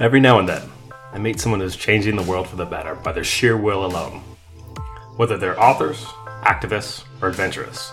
[0.00, 0.62] Every now and then,
[1.12, 4.20] I meet someone who's changing the world for the better by their sheer will alone.
[5.18, 6.02] Whether they're authors,
[6.42, 7.92] activists, or adventurous,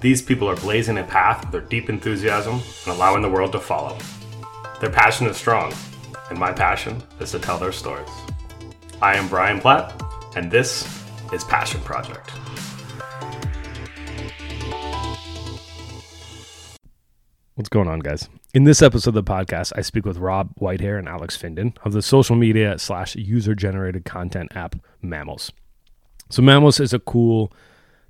[0.00, 3.60] these people are blazing a path with their deep enthusiasm and allowing the world to
[3.60, 3.98] follow.
[4.80, 5.74] Their passion is strong,
[6.30, 8.08] and my passion is to tell their stories.
[9.02, 10.02] I am Brian Platt,
[10.34, 10.88] and this
[11.34, 12.30] is Passion Project.
[17.56, 18.26] What's going on, guys?
[18.54, 21.94] In this episode of the podcast, I speak with Rob Whitehair and Alex Finden of
[21.94, 25.52] the social media slash user generated content app Mammalz.
[26.28, 27.50] So, Mammalz is a cool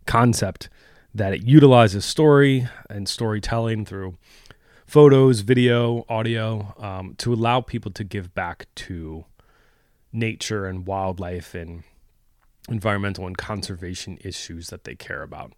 [0.05, 0.69] concept
[1.15, 4.19] that it utilizes story and storytelling through
[4.85, 9.25] photos, video, audio um, to allow people to give back to
[10.13, 11.85] nature and wildlife and
[12.69, 15.53] environmental and conservation issues that they care about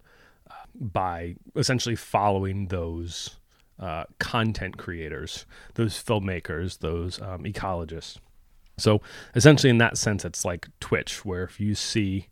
[0.47, 3.37] uh, by essentially following those
[3.79, 8.17] uh, content creators, those filmmakers, those um, ecologists.
[8.77, 9.01] So
[9.35, 12.27] essentially, in that sense, it's like Twitch, where if you see,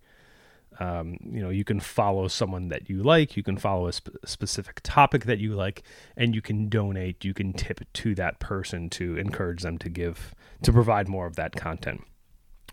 [0.80, 4.20] um, you know, you can follow someone that you like, you can follow a sp-
[4.26, 5.84] specific topic that you like,
[6.18, 10.34] and you can donate, you can tip to that person to encourage them to give,
[10.64, 12.04] to provide more of that content,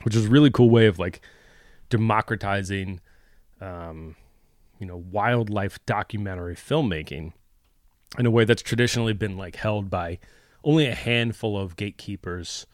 [0.02, 1.20] which is a really cool way of like
[1.90, 3.00] democratizing,
[3.60, 4.16] um,
[4.78, 7.32] you know, wildlife documentary filmmaking
[8.18, 10.18] in a way that's traditionally been like held by
[10.64, 12.66] only a handful of gatekeepers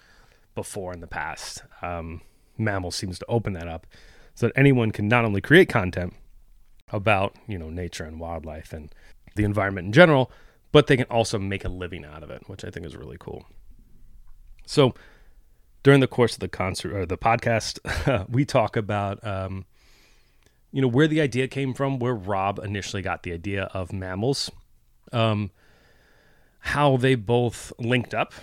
[0.54, 1.62] before in the past.
[1.82, 2.22] Um,
[2.58, 3.86] Mammal seems to open that up
[4.34, 6.14] so that anyone can not only create content
[6.92, 8.94] about you know nature and wildlife and
[9.34, 10.30] the environment in general,
[10.72, 13.16] but they can also make a living out of it, which I think is really
[13.18, 13.44] cool.
[14.66, 14.94] So
[15.82, 17.78] during the course of the concert or the podcast,
[18.30, 19.66] we talk about um,
[20.72, 24.50] you know where the idea came from, where Rob initially got the idea of Mammalz
[25.12, 25.50] um,
[26.60, 28.34] how they both linked up,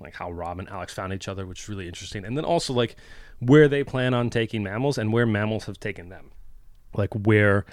[0.00, 2.72] like how Rob and Alex found each other, which is really interesting, and then also
[2.72, 2.96] like
[3.38, 6.30] where they plan on taking Mammalz and where Mammalz have taken them,
[6.94, 7.64] like where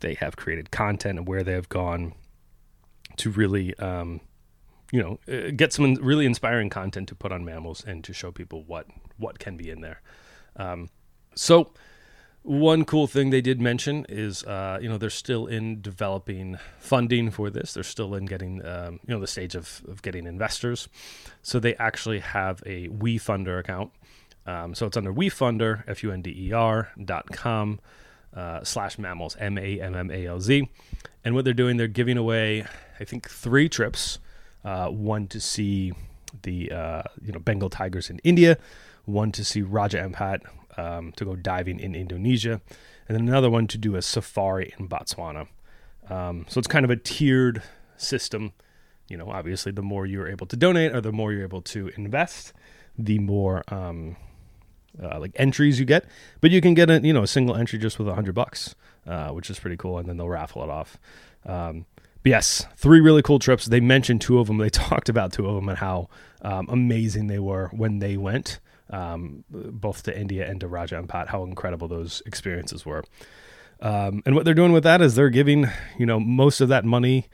[0.00, 2.12] they have created content and where they have gone
[3.16, 4.20] to really, um,
[4.92, 8.30] you know, uh, get some really inspiring content to put on Mammalz and to show
[8.30, 8.86] people what
[9.16, 10.02] what can be in there.
[10.56, 10.88] Um,
[11.34, 11.72] so
[12.46, 17.30] one cool thing they did mention is, uh, you know, they're still in developing funding
[17.32, 17.74] for this.
[17.74, 20.88] They're still in getting, um, you know, the stage of, of getting investors.
[21.42, 23.90] So they actually have a WeFunder account.
[24.46, 27.80] Um, so it's under WeFunder, F-U-N-D-E-R dot com
[28.32, 30.70] uh, slash mammalz, M-A-M-M-A-L-Z.
[31.24, 32.64] And what they're doing, they're giving away,
[33.00, 34.20] I think, three trips.
[34.64, 35.92] Uh, one to see
[36.42, 38.56] the, uh, you know, Bengal tigers in India,
[39.04, 40.42] one to see Raja Ampat
[40.76, 42.60] um, to go diving in Indonesia,
[43.08, 45.48] and then another one to do a safari in Botswana.
[46.08, 47.62] Um, so it's kind of a tiered
[47.96, 48.52] system.
[49.08, 51.88] You know, obviously, the more you're able to donate or the more you're able to
[51.96, 52.52] invest,
[52.98, 54.16] the more um,
[55.02, 56.04] uh, like entries you get.
[56.40, 58.74] But you can get a you know a single entry just with a hundred bucks,
[59.06, 60.98] uh, which is pretty cool, and then they'll raffle it off.
[61.44, 61.86] Um,
[62.22, 63.66] but yes, three really cool trips.
[63.66, 64.58] They mentioned two of them.
[64.58, 66.08] They talked about two of them and how
[66.42, 68.58] um, amazing they were when they went
[68.90, 73.04] um, both to India and to Raja Ampat, how incredible those experiences were.
[73.80, 76.84] Um, and what they're doing with that is they're giving, you know, most of that
[76.84, 77.26] money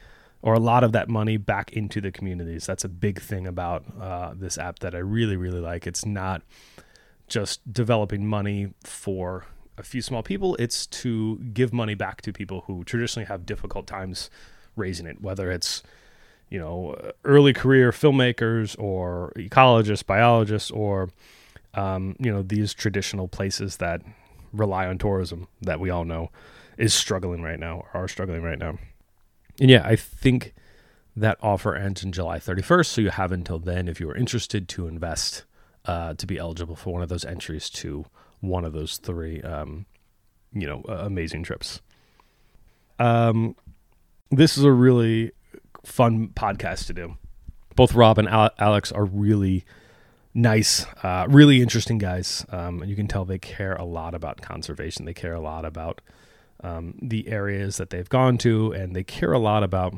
[0.42, 2.66] or a lot of that money back into the communities.
[2.66, 5.86] That's a big thing about uh, this app that I really, really like.
[5.86, 6.42] It's not
[7.28, 9.46] just developing money for
[9.78, 13.86] a few small people, it's to give money back to people who traditionally have difficult
[13.86, 14.28] times
[14.76, 15.82] raising it, whether it's
[16.50, 21.08] you know early career filmmakers or ecologists, biologists, or
[21.74, 24.02] um, you know, these traditional places that
[24.52, 26.30] rely on tourism that we all know
[26.76, 28.78] is struggling right now or are struggling right now.
[29.60, 30.54] And yeah, I think
[31.16, 32.86] that offer ends in July 31st.
[32.86, 35.44] So you have until then, if you are interested to invest,
[35.84, 38.06] uh, to be eligible for one of those entries to
[38.40, 39.86] one of those three, um,
[40.52, 41.80] you know, uh, amazing trips.
[42.98, 43.56] Um,
[44.30, 45.32] this is a really
[45.84, 47.16] fun podcast to do.
[47.74, 49.64] Both Rob and Alex are really
[50.34, 52.46] nice, uh, really interesting guys.
[52.50, 55.04] Um, and you can tell they care a lot about conservation.
[55.04, 56.00] They care a lot about
[56.62, 59.94] um, the areas that they've gone to, and they care a lot about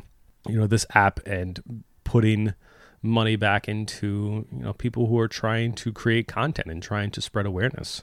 [0.48, 2.54] you know this app and putting
[3.02, 7.20] money back into you know people who are trying to create content and trying to
[7.20, 8.02] spread awareness.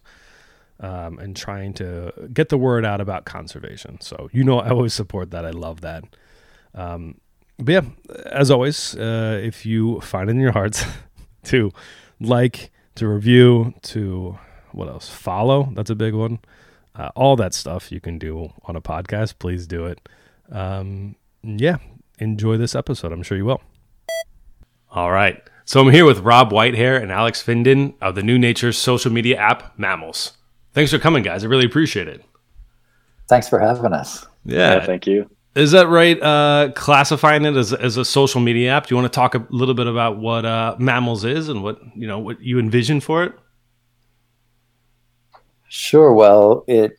[0.80, 4.02] Um, and trying to get the word out about conservation.
[4.02, 5.46] So, you know, I always support that.
[5.46, 6.04] I love that.
[6.74, 7.22] Um,
[7.60, 7.82] but yeah,
[8.26, 10.84] as always, uh, if you find it in your hearts
[11.44, 11.72] to
[12.22, 14.38] like, to review, to
[14.72, 15.10] what else?
[15.10, 15.72] Follow.
[15.74, 16.40] That's a big one.
[16.96, 19.36] Uh, all that stuff you can do on a podcast.
[19.40, 20.08] Please do it.
[20.52, 21.78] Um, yeah,
[22.20, 23.12] enjoy this episode.
[23.12, 23.62] I'm sure you will.
[24.92, 25.42] All right.
[25.64, 29.38] So I'm here with Rob Whitehair and Alex Finden of the New Nature social media
[29.38, 30.34] app Mammalz.
[30.74, 31.44] Thanks for coming, guys.
[31.44, 32.24] I really appreciate it.
[33.30, 34.26] Thanks for having us.
[34.44, 35.30] Yeah, yeah thank you.
[35.54, 36.22] Is that right?
[36.22, 38.88] Uh, classifying it as, as a social media app.
[38.88, 41.80] Do you want to talk a little bit about what uh, Mammalz is and what
[41.94, 43.34] you know what you envision for it?
[45.68, 46.14] Sure.
[46.14, 46.94] Well, it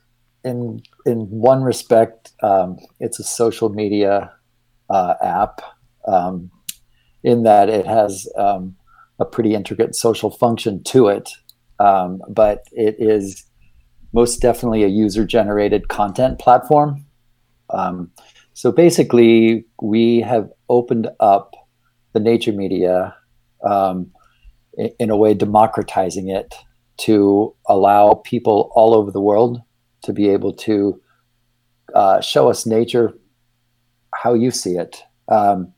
[0.44, 4.32] in in one respect, um, it's a social media
[4.90, 5.62] uh, app
[6.06, 6.50] um,
[7.22, 8.76] in that it has um,
[9.18, 11.30] a pretty intricate social function to it,
[11.78, 13.44] um, but it is
[14.12, 17.06] most definitely a user generated content platform.
[17.70, 18.10] Um,
[18.54, 21.54] so basically, we have opened up
[22.12, 23.14] the nature media
[23.64, 24.10] um,
[24.98, 26.54] in, a way, democratizing it
[26.98, 29.60] to allow people all over the world
[30.04, 31.00] to be able to
[31.94, 33.12] uh, show us nature
[34.14, 35.02] how you see it.
[35.28, 35.72] Um,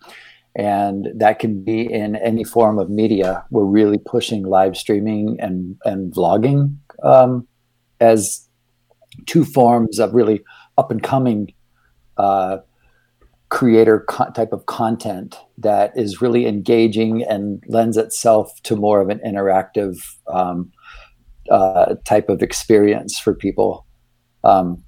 [0.56, 3.44] and that can be in any form of media.
[3.50, 7.46] We're really pushing live streaming and, and vlogging um,
[8.00, 8.48] as
[9.26, 10.42] two forms of really
[10.78, 11.52] up and coming
[12.16, 12.58] uh,
[13.48, 19.08] creator co- type of content that is really engaging and lends itself to more of
[19.08, 19.96] an interactive
[20.26, 20.72] um,
[21.50, 23.86] uh, type of experience for people.
[24.42, 24.82] Um,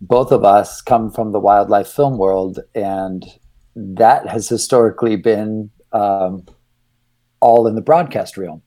[0.00, 3.24] both of us come from the wildlife film world, and
[3.74, 6.44] that has historically been um,
[7.40, 8.62] all in the broadcast realm.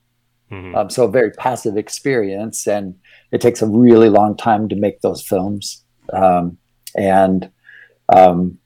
[0.52, 0.76] Mm-hmm.
[0.76, 2.96] Um, so a very passive experience, and
[3.32, 5.84] it takes a really long time to make those films.
[6.14, 6.58] Um,
[6.96, 7.52] and
[8.16, 8.58] um,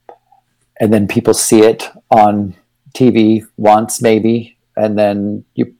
[0.79, 2.55] and then people see it on
[2.95, 5.73] TV once, maybe, and then you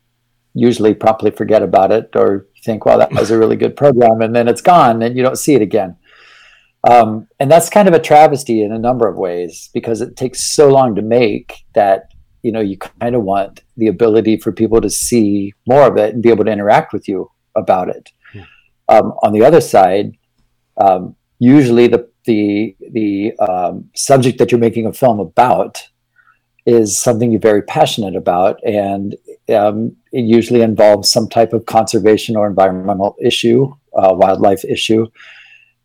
[0.54, 4.36] usually promptly forget about it or think, "Well, that was a really good program," and
[4.36, 5.96] then it's gone, and you don't see it again.
[6.90, 10.54] Um, and that's kind of a travesty in a number of ways because it takes
[10.56, 12.12] so long to make that
[12.42, 16.14] you know you kind of want the ability for people to see more of it
[16.14, 18.12] and be able to interact with you about it.
[18.34, 18.40] Hmm.
[18.90, 20.18] Um, on the other side,
[20.78, 25.84] um, usually the the the um, subject that you're making a film about
[26.66, 29.16] is something you're very passionate about, and
[29.50, 35.06] um, it usually involves some type of conservation or environmental issue, uh, wildlife issue.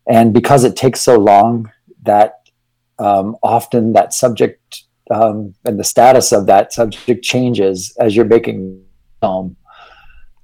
[0.07, 1.69] And because it takes so long
[2.03, 2.35] that
[2.97, 8.81] um, often that subject um, and the status of that subject changes as you're making
[9.21, 9.57] film.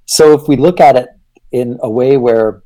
[0.04, 1.08] So if we look at it
[1.52, 2.62] in a way where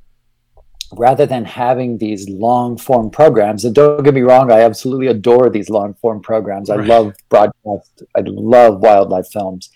[0.96, 5.48] rather than having these long form programs and don't get me wrong i absolutely adore
[5.48, 9.70] these long form programs i love broadcast i love wildlife films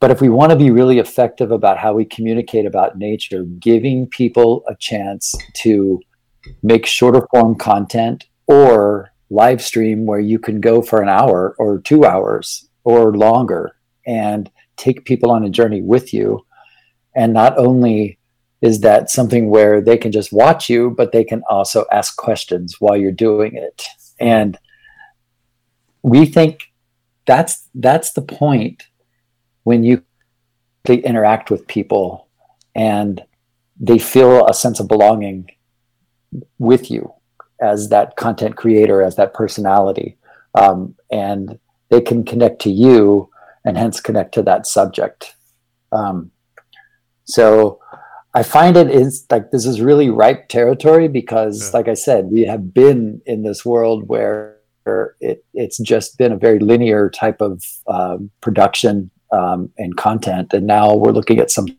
[0.00, 4.06] but if we want to be really effective about how we communicate about nature giving
[4.06, 6.00] people a chance to
[6.62, 11.80] make shorter form content or live stream where you can go for an hour or
[11.80, 13.76] two hours or longer
[14.06, 16.44] and take people on a journey with you.
[17.14, 18.17] And not only
[18.60, 22.80] is that something where they can just watch you, but they can also ask questions
[22.80, 23.82] while you're doing it.
[24.18, 24.58] And
[26.02, 26.72] we think
[27.26, 28.84] that's that's the point
[29.64, 30.02] when you
[30.88, 32.28] interact with people
[32.74, 33.22] and
[33.78, 35.50] they feel a sense of belonging
[36.58, 37.12] with you
[37.60, 40.16] as that content creator, as that personality.
[40.54, 41.58] Um, and
[41.90, 43.30] they can connect to you
[43.64, 45.34] and hence connect to that subject.
[45.92, 46.30] Um,
[47.24, 47.80] so
[48.38, 51.76] I find it is like this is really ripe territory because, yeah.
[51.76, 54.58] like I said, we have been in this world where
[55.18, 60.68] it, it's just been a very linear type of um, production um, and content, and
[60.68, 61.76] now we're looking at something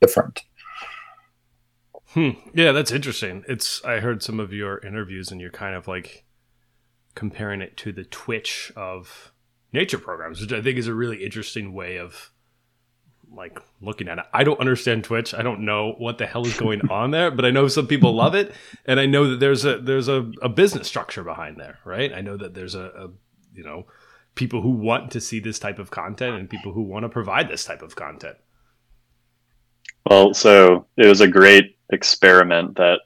[0.00, 0.42] different.
[2.06, 2.30] Hmm.
[2.54, 3.44] Yeah, that's interesting.
[3.46, 6.24] It's I heard some of your interviews and you're kind of like
[7.14, 9.30] comparing it to the Twitch of
[9.72, 12.32] nature programs, which I think is a really interesting way of
[13.34, 14.24] like looking at it.
[14.32, 15.34] I don't understand Twitch.
[15.34, 18.14] I don't know what the hell is going on there, but I know some people
[18.14, 18.52] love it,
[18.84, 22.12] and I know that there's a there's a, a business structure behind there, right?
[22.12, 23.08] I know that there's a, a
[23.54, 23.86] you know
[24.34, 27.48] people who want to see this type of content and people who want to provide
[27.48, 28.36] this type of content.
[30.08, 33.00] Well, so it was a great experiment that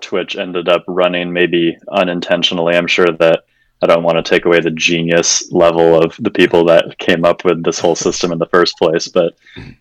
[0.00, 2.76] Twitch ended up running, maybe unintentionally.
[2.76, 3.44] I'm sure that
[3.82, 7.44] I don't want to take away the genius level of the people that came up
[7.44, 9.36] with this whole system in the first place, but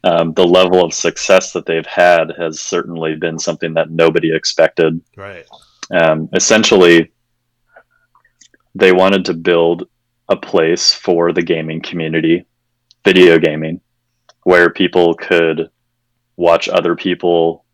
[0.05, 5.01] um, the level of success that they've had has certainly been something that nobody expected.
[5.17, 5.45] Right.
[5.91, 7.11] Um, essentially,
[8.73, 9.89] they wanted to build
[10.29, 12.45] a place for the gaming community,
[13.03, 13.81] video gaming,
[14.43, 15.69] where people could
[16.37, 17.65] watch other people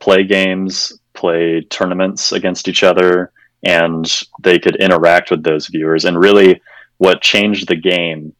[0.00, 3.32] play games, play tournaments against each other,
[3.66, 6.04] and they could interact with those viewers.
[6.04, 6.60] And really,
[6.98, 8.34] what changed the game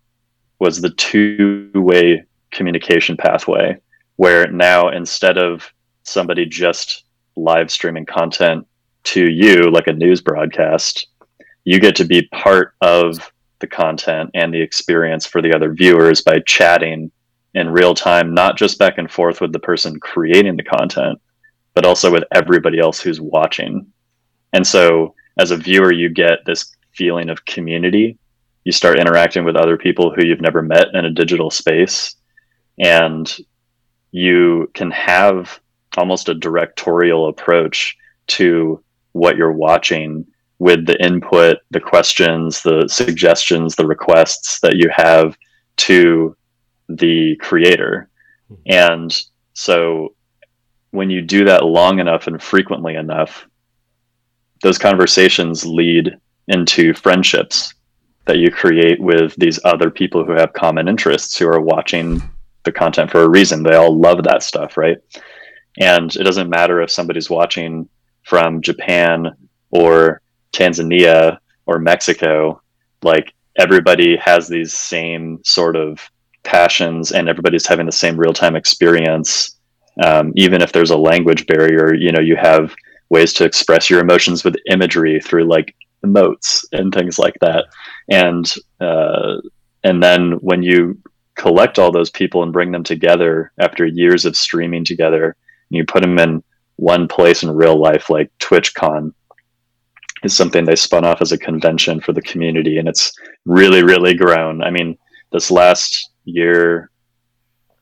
[0.59, 3.76] was the two way communication pathway,
[4.16, 5.73] where now instead of
[6.04, 7.04] somebody just
[7.37, 8.66] live streaming content
[9.04, 11.09] to you like a news broadcast,
[11.64, 16.21] you get to be part of the content and the experience for the other viewers
[16.21, 17.11] by chatting
[17.54, 21.21] in real time, not just back and forth with the person creating the content,
[21.73, 23.87] but also with everybody else who's watching.
[24.54, 28.16] And so as a viewer, you get this feeling of community.
[28.62, 32.14] You start interacting with other people who you've never met in a digital space.
[32.78, 33.37] And
[34.12, 35.61] you can have
[35.96, 37.96] almost a directorial approach
[38.28, 38.82] to
[39.12, 40.25] what you're watching
[40.61, 45.37] with the input, the questions, the suggestions, the requests that you have
[45.76, 46.37] to
[46.88, 48.08] the creator.
[48.49, 48.54] Hmm.
[48.66, 49.23] And
[49.54, 50.14] so
[50.92, 53.49] when you do that long enough and frequently enough,
[54.64, 56.16] those conversations lead
[56.49, 57.75] into friendships
[58.25, 62.23] that you create with these other people who have common interests who are watching
[62.64, 63.62] the content for a reason.
[63.62, 64.97] They all love that stuff, right?
[65.78, 67.87] And it doesn't matter if somebody's watching
[68.23, 69.37] from Japan
[69.71, 70.23] or
[70.54, 72.62] Tanzania or Mexico,
[73.02, 76.00] like everybody has these same sort of
[76.42, 79.59] passions and everybody's having the same real time experience.
[80.02, 82.75] Um, even if there's a language barrier, you know, you have
[83.14, 87.64] ways to express your emotions with imagery through like emotes and things like that.
[88.11, 88.44] And
[88.80, 89.37] uh,
[89.85, 90.99] and then when you
[91.37, 95.85] collect all those people and bring them together after years of streaming together, and you
[95.85, 96.42] put them in
[96.76, 99.12] one place in real life, like TwitchCon,
[100.25, 103.12] is something they spun off as a convention for the community, and it's
[103.44, 104.62] really, really grown.
[104.62, 104.99] I mean,
[105.33, 106.90] this last year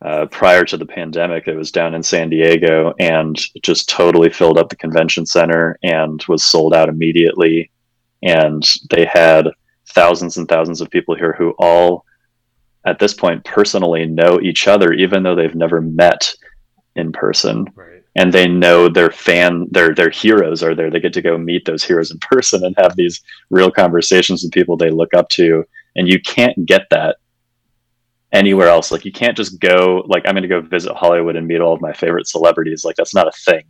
[0.04, 4.58] uh, prior to the pandemic, it was down in San Diego and just totally filled
[4.58, 7.70] up the convention center and was sold out immediately.
[8.22, 9.48] And they had
[9.90, 12.04] thousands and thousands of people here who all,
[12.84, 16.34] at this point, personally know each other, even though they've never met
[16.96, 17.66] in person.
[17.74, 18.02] Right.
[18.16, 20.90] And they know their fan, their their heroes are there.
[20.90, 24.52] They get to go meet those heroes in person and have these real conversations with
[24.52, 25.64] people they look up to.
[25.96, 27.16] And you can't get that
[28.32, 28.90] anywhere else.
[28.90, 31.74] Like you can't just go like I'm going to go visit Hollywood and meet all
[31.74, 32.84] of my favorite celebrities.
[32.84, 33.64] Like that's not a thing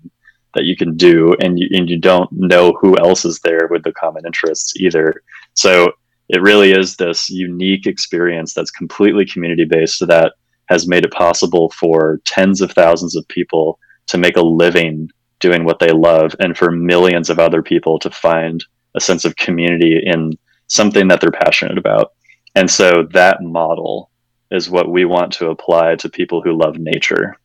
[0.54, 3.82] that you can do, and you and you don't know who else is there with
[3.84, 5.22] the common interests either.
[5.54, 5.92] So
[6.28, 10.32] it really is this unique experience that's completely community based that
[10.66, 15.64] has made it possible for tens of thousands of people to make a living doing
[15.64, 18.64] what they love and for millions of other people to find
[18.94, 20.32] a sense of community in
[20.68, 22.12] something that they're passionate about.
[22.54, 24.10] And so that model
[24.52, 27.36] is what we want to apply to people who love nature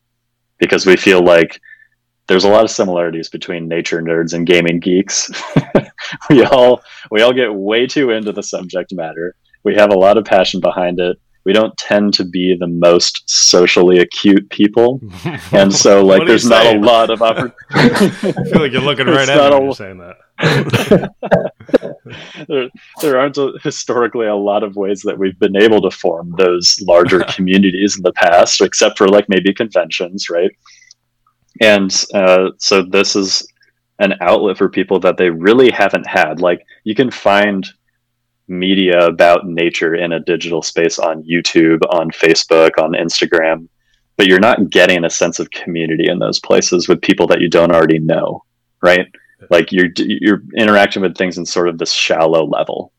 [0.59, 1.59] because we feel like
[2.27, 5.31] there's a lot of similarities between nature nerds and gaming geeks.
[6.29, 9.35] we all we all get way too into the subject matter.
[9.63, 11.17] We have a lot of passion behind it.
[11.47, 14.99] We don't tend to be the most socially acute people,
[15.53, 17.55] and so like there's not a lot of opportunity.
[17.71, 21.13] I feel like you're looking right at me when you're saying that.
[22.49, 26.35] there, there aren't a, historically a lot of ways that we've been able to form
[26.37, 30.51] those larger communities in the past, except for like maybe conventions, right?
[31.61, 33.47] And uh, so this is
[33.99, 36.41] an outlet for people that they really haven't had.
[36.41, 37.65] Like you can find
[38.47, 43.67] media about nature in a digital space on YouTube, on Facebook, on Instagram,
[44.15, 47.49] but you're not getting a sense of community in those places with people that you
[47.49, 48.43] don't already know,
[48.81, 49.07] right?
[49.49, 52.91] like you're you're interacting with things in sort of this shallow level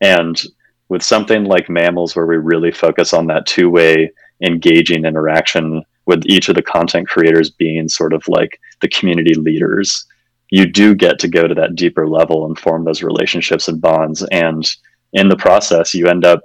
[0.00, 0.42] and
[0.88, 4.10] with something like Mammalz where we really focus on that two-way
[4.42, 10.06] engaging interaction with each of the content creators being sort of like the community leaders
[10.50, 14.24] you do get to go to that deeper level and form those relationships and bonds
[14.30, 14.68] and
[15.12, 16.40] in the process you end up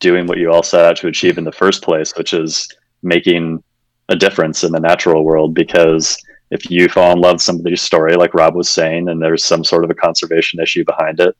[0.00, 2.68] doing what you all set out to achieve in the first place which is
[3.02, 3.62] making
[4.08, 6.18] a difference in the natural world because
[6.52, 9.64] if you fall in love with somebody's story, like Rob was saying, and there's some
[9.64, 11.34] sort of a conservation issue behind it,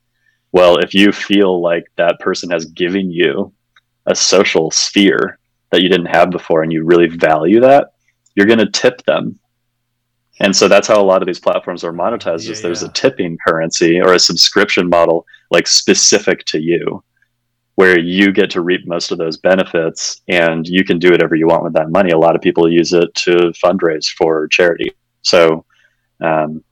[0.53, 3.53] well, if you feel like that person has given you
[4.07, 5.39] a social sphere
[5.71, 7.93] that you didn't have before and you really value that,
[8.35, 9.39] you're going to tip them.
[10.41, 12.89] And so that's how a lot of these platforms are monetized yeah, is there's yeah.
[12.89, 17.05] a tipping currency or a subscription model like specific to you
[17.77, 21.47] where you get to reap most of those benefits and you can do whatever you
[21.47, 22.11] want with that money.
[22.11, 25.65] A lot of people use it to fundraise for charity so,
[26.21, 26.63] um,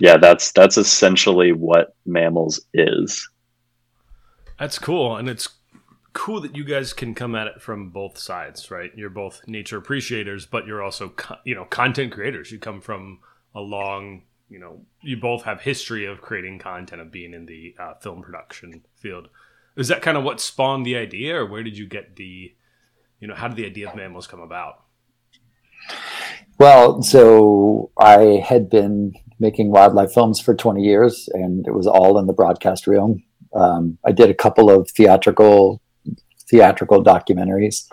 [0.00, 3.28] yeah, that's that's essentially what Mammalz is.
[4.58, 5.48] That's cool, and it's
[6.14, 8.90] cool that you guys can come at it from both sides, right?
[8.96, 11.12] You're both nature appreciators, but you're also
[11.44, 12.50] you know content creators.
[12.50, 13.18] You come from
[13.54, 17.74] a long you know you both have history of creating content of being in the
[17.78, 19.28] uh, film production field.
[19.76, 22.54] Is that kind of what spawned the idea, or where did you get the,
[23.18, 24.84] you know, how did the idea of Mammalz come about?
[26.58, 32.18] Well, so I had been making wildlife films for 20 years, and it was all
[32.18, 33.24] in the broadcast realm.
[33.52, 35.82] Um, I did a couple of theatrical
[36.50, 37.86] theatrical documentaries.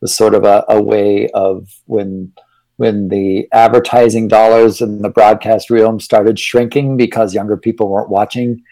[0.00, 2.32] Was sort of a, a way of when
[2.76, 8.62] when the advertising dollars in the broadcast realm started shrinking because younger people weren't watching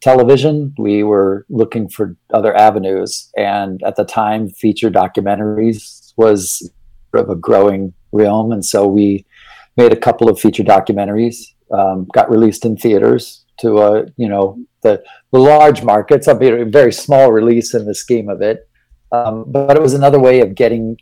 [0.00, 3.30] television, we were looking for other avenues.
[3.36, 6.70] And at the time, feature documentaries was
[7.10, 8.52] sort of a growing realm.
[8.52, 9.26] And so we
[9.76, 11.36] made a couple of feature documentaries,
[11.72, 15.02] um, got released in theaters to, a you know, the,
[15.32, 18.68] the large markets, a very small release in the scheme of it.
[19.12, 20.96] Um, but it was another way of getting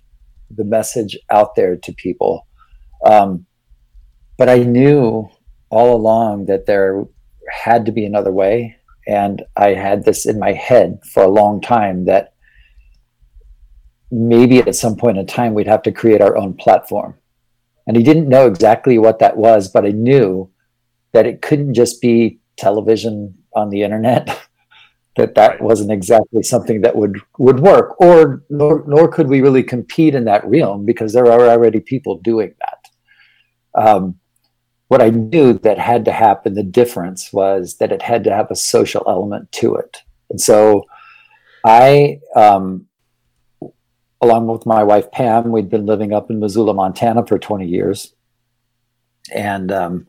[0.50, 2.46] the message out there to people.
[3.04, 3.46] Um,
[4.38, 5.28] but I knew
[5.70, 7.04] all along that there
[7.50, 8.76] had to be another way.
[9.06, 12.34] And I had this in my head for a long time that
[14.10, 17.14] maybe at some point in time we'd have to create our own platform.
[17.86, 20.50] And I didn't know exactly what that was, but I knew
[21.12, 24.40] that it couldn't just be television on the internet.
[25.16, 29.62] that that wasn't exactly something that would would work or nor, nor could we really
[29.62, 33.80] compete in that realm because there are already people doing that.
[33.80, 34.18] Um,
[34.88, 38.50] what i knew that had to happen the difference was that it had to have
[38.50, 40.02] a social element to it.
[40.30, 40.84] And so
[41.64, 42.86] i um,
[44.20, 48.14] along with my wife pam we'd been living up in missoula montana for 20 years.
[49.32, 50.06] And um,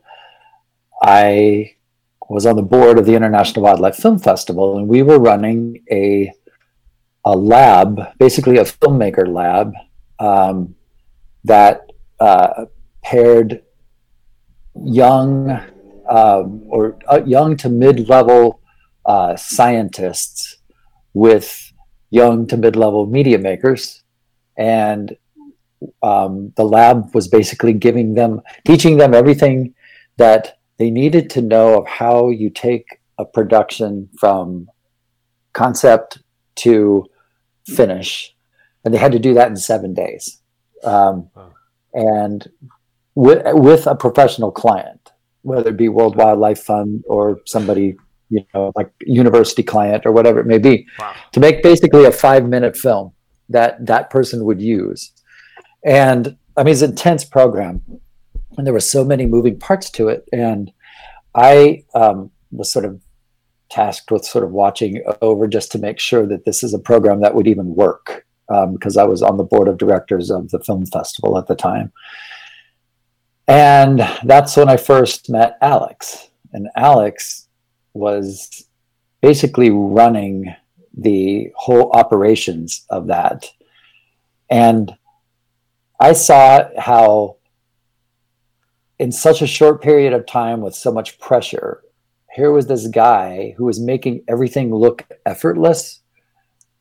[1.02, 1.75] i
[2.28, 6.32] was on the board of the International Wildlife Film Festival, and we were running a
[7.24, 9.72] a lab, basically a filmmaker lab,
[10.20, 10.76] um,
[11.42, 11.90] that
[12.20, 12.66] uh,
[13.02, 13.62] paired
[14.84, 15.50] young
[16.08, 18.60] um, or uh, young to mid level
[19.04, 20.58] uh, scientists
[21.14, 21.72] with
[22.10, 24.02] young to mid level media makers,
[24.56, 25.16] and
[26.02, 29.74] um, the lab was basically giving them, teaching them everything
[30.16, 34.68] that they needed to know of how you take a production from
[35.52, 36.18] concept
[36.56, 37.06] to
[37.66, 38.34] finish,
[38.84, 40.40] and they had to do that in seven days,
[40.84, 41.52] um, wow.
[41.94, 42.48] and
[43.14, 45.12] with, with a professional client,
[45.42, 47.96] whether it be World Wildlife Fund or somebody
[48.28, 51.14] you know like university client or whatever it may be, wow.
[51.32, 53.12] to make basically a five minute film
[53.48, 55.12] that that person would use,
[55.84, 57.82] and I mean it's an intense program
[58.56, 60.28] and there were so many moving parts to it.
[60.32, 60.72] And
[61.34, 63.00] I um, was sort of
[63.68, 67.20] tasked with sort of watching over just to make sure that this is a program
[67.20, 70.60] that would even work because um, I was on the board of directors of the
[70.60, 71.92] film festival at the time.
[73.48, 76.30] And that's when I first met Alex.
[76.52, 77.48] And Alex
[77.92, 78.66] was
[79.20, 80.54] basically running
[80.96, 83.46] the whole operations of that.
[84.48, 84.94] And
[86.00, 87.36] I saw how
[88.98, 91.82] in such a short period of time with so much pressure,
[92.32, 96.00] here was this guy who was making everything look effortless.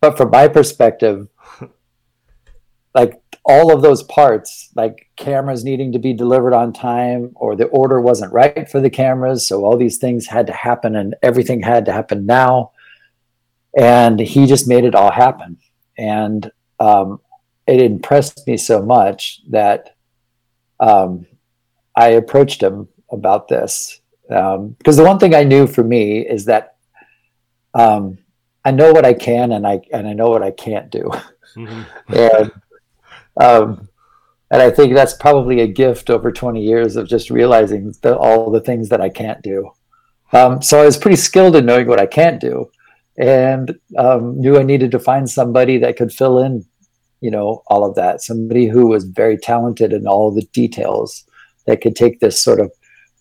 [0.01, 1.27] But from my perspective,
[2.93, 7.65] like all of those parts, like cameras needing to be delivered on time, or the
[7.67, 9.47] order wasn't right for the cameras.
[9.47, 12.71] So all these things had to happen and everything had to happen now.
[13.77, 15.57] And he just made it all happen.
[15.97, 17.21] And um,
[17.67, 19.95] it impressed me so much that
[20.79, 21.25] um,
[21.95, 26.45] I approached him about this because um, the one thing I knew for me is
[26.45, 26.75] that
[27.73, 28.17] um,
[28.63, 31.11] I know what I can and I and I know what I can't do,
[31.55, 31.81] mm-hmm.
[32.13, 32.51] and
[33.39, 33.89] um,
[34.49, 38.49] and I think that's probably a gift over twenty years of just realizing the, all
[38.49, 39.71] the things that I can't do.
[40.33, 42.71] Um, so I was pretty skilled in knowing what I can't do,
[43.17, 46.65] and um, knew I needed to find somebody that could fill in,
[47.21, 48.23] you know, all of that.
[48.23, 51.25] Somebody who was very talented in all the details
[51.65, 52.71] that could take this sort of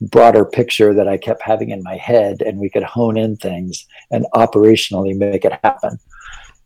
[0.01, 3.87] broader picture that I kept having in my head and we could hone in things
[4.11, 5.99] and operationally make it happen.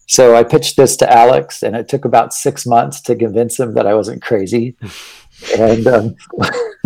[0.07, 3.75] So I pitched this to Alex and it took about six months to convince him
[3.75, 4.77] that I wasn't crazy.
[5.59, 6.17] and um,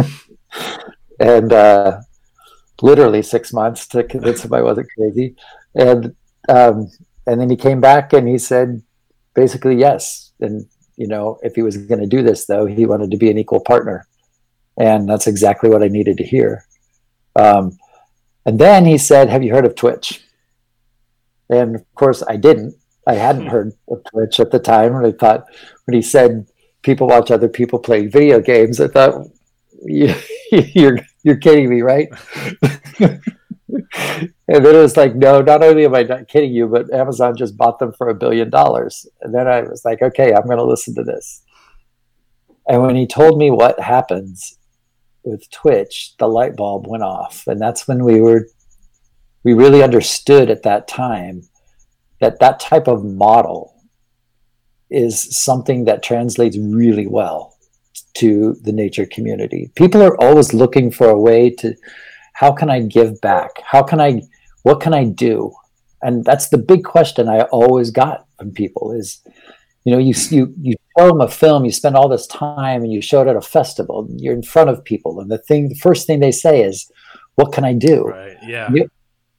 [1.21, 2.01] and uh,
[2.83, 5.37] literally six months to convince him I wasn't crazy.
[5.75, 6.17] And
[6.49, 6.91] um,
[7.27, 8.83] and then he came back and he said
[9.35, 10.33] basically yes.
[10.41, 13.31] And you know, if he was going to do this though, he wanted to be
[13.31, 14.07] an equal partner
[14.79, 16.65] and that's exactly what I needed to hear.
[17.37, 17.79] Um,
[18.45, 20.23] and then he said, "Have you heard of Twitch?"
[21.49, 22.75] And of course, I didn't.
[23.07, 24.95] I hadn't heard of Twitch at the time.
[24.95, 25.47] And I thought
[25.87, 26.47] when he said
[26.83, 29.27] people watch other people play video games, I thought
[29.85, 32.09] you're you're kidding me, right?
[34.53, 37.37] And then it was like, no, not only am I not kidding you, but Amazon
[37.37, 39.07] just bought them for a billion dollars.
[39.23, 41.43] And then I was like, okay, I'm going to listen to this.
[42.69, 44.59] And when he told me what happens
[45.25, 47.47] with Twitch, the light bulb went off.
[47.47, 48.49] And that's when we were,
[49.45, 51.43] we really understood at that time
[52.21, 53.75] that that type of model
[54.91, 57.57] is something that translates really well
[58.15, 59.71] to the nature community.
[59.75, 61.75] People are always looking for a way to,
[62.35, 63.51] how can I give back?
[63.65, 64.23] How can I,
[64.63, 65.53] what can I do?
[66.03, 69.23] And that's the big question I always got from people is,
[69.85, 72.93] you know, you, you, you show them a film, you spend all this time and
[72.93, 75.21] you show it at a festival, you're in front of people.
[75.21, 76.91] And the thing, the first thing they say is,
[77.35, 78.05] what can I do?
[78.05, 78.37] Right.
[78.43, 78.71] Yeah.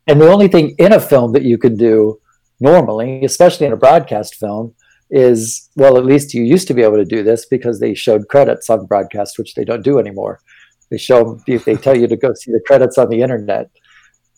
[0.08, 2.20] And the only thing in a film that you can do
[2.60, 4.74] normally, especially in a broadcast film,
[5.10, 8.28] is well, at least you used to be able to do this because they showed
[8.30, 10.40] credits on broadcast, which they don't do anymore.
[10.90, 13.70] They show if they tell you to go see the credits on the internet,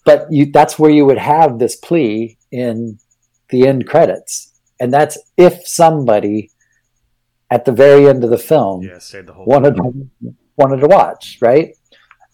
[0.05, 2.99] but you, that's where you would have this plea in
[3.49, 6.51] the end credits, and that's if somebody
[7.51, 10.09] at the very end of the film yeah, the wanted to,
[10.57, 11.75] wanted to watch, right?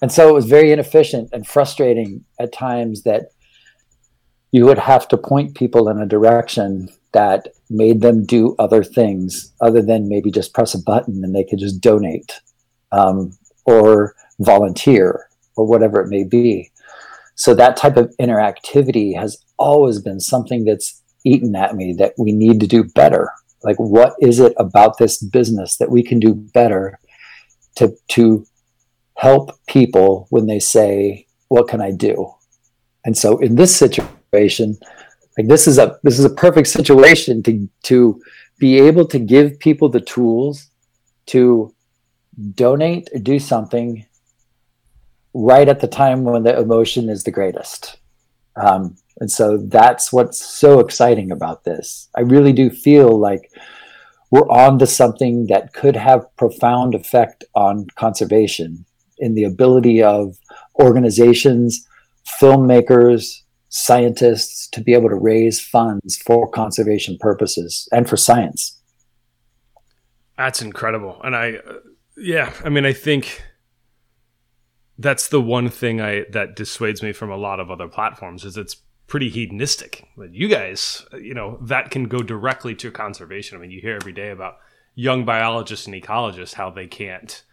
[0.01, 3.31] And so it was very inefficient and frustrating at times that
[4.51, 9.53] you would have to point people in a direction that made them do other things
[9.61, 12.39] other than maybe just press a button and they could just donate
[12.91, 16.71] um, or volunteer or whatever it may be.
[17.35, 22.31] So that type of interactivity has always been something that's eaten at me that we
[22.31, 23.29] need to do better.
[23.63, 26.99] Like, what is it about this business that we can do better
[27.75, 28.45] to to
[29.15, 32.33] help people when they say, "What can I do?"
[33.05, 34.77] And so, in this situation,
[35.37, 38.21] like this is a this is a perfect situation to to
[38.59, 40.69] be able to give people the tools
[41.27, 41.73] to
[42.55, 44.05] donate or do something
[45.33, 47.97] right at the time when the emotion is the greatest
[48.55, 53.49] um, and so that's what's so exciting about this i really do feel like
[54.31, 58.85] we're on to something that could have profound effect on conservation
[59.19, 60.37] in the ability of
[60.81, 61.87] organizations
[62.41, 68.77] filmmakers scientists to be able to raise funds for conservation purposes and for science.
[70.37, 71.21] That's incredible.
[71.23, 71.59] And I,
[72.17, 73.43] yeah, I mean, I think
[74.97, 78.57] that's the one thing I that dissuades me from a lot of other platforms is
[78.57, 78.75] it's
[79.11, 80.07] pretty hedonistic.
[80.15, 83.57] But you guys, you know, that can go directly to conservation.
[83.57, 84.59] I mean, you hear every day about
[84.95, 87.43] young biologists and ecologists how they can't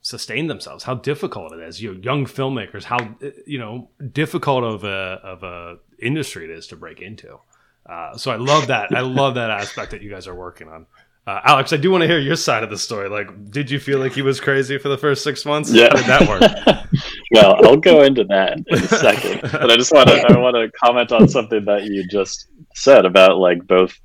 [0.00, 1.82] sustain themselves how difficult it is.
[1.82, 6.68] You know, young filmmakers how you know difficult of a of a industry it is
[6.68, 7.40] to break into.
[7.84, 8.94] Uh, so i love that.
[8.94, 10.86] I love that aspect that you guys are working on.
[11.26, 13.08] Uh, alex i do want to hear your side of the story.
[13.08, 15.72] Like did you feel like he was crazy for the first six months?
[15.72, 15.88] Yeah.
[15.90, 19.92] How did that work well i'll go into that in a second but i just
[19.92, 23.98] want to i want to comment on something that you just said about like both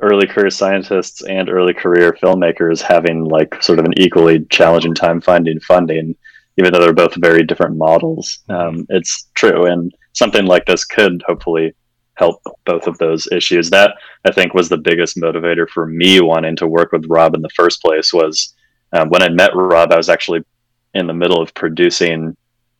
[0.00, 5.20] early career scientists and early career filmmakers having like sort of an equally challenging time
[5.20, 6.14] finding funding,
[6.58, 8.40] even though they're both very different models.
[8.48, 11.74] Um, it's true, and something like this could hopefully
[12.14, 13.70] help both of those issues.
[13.70, 13.94] That
[14.26, 17.50] I think was the biggest motivator for me wanting to work with Rob in the
[17.50, 18.12] first place.
[18.12, 18.54] Was
[18.92, 20.44] um, when I met Rob, I was actually
[20.94, 22.36] in the middle of producing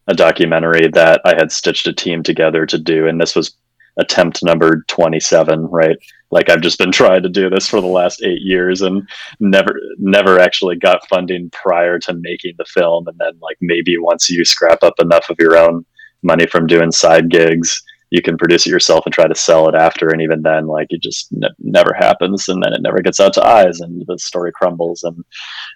[0.08, 3.56] a documentary that I had stitched a team together to do, and this was
[3.98, 5.96] attempt number 27 right?
[6.30, 9.08] Like i've just been trying to do this for the last eight years and
[9.40, 13.08] never never actually got funding prior to making the film.
[13.08, 15.86] And then like maybe once you scrap up enough of your own
[16.22, 19.74] money from doing side gigs you can produce it yourself and try to sell it
[19.74, 20.08] after.
[20.08, 22.48] And even then like it just ne- never happens.
[22.48, 25.02] And then it never gets out to eyes and the story crumbles.
[25.02, 25.24] And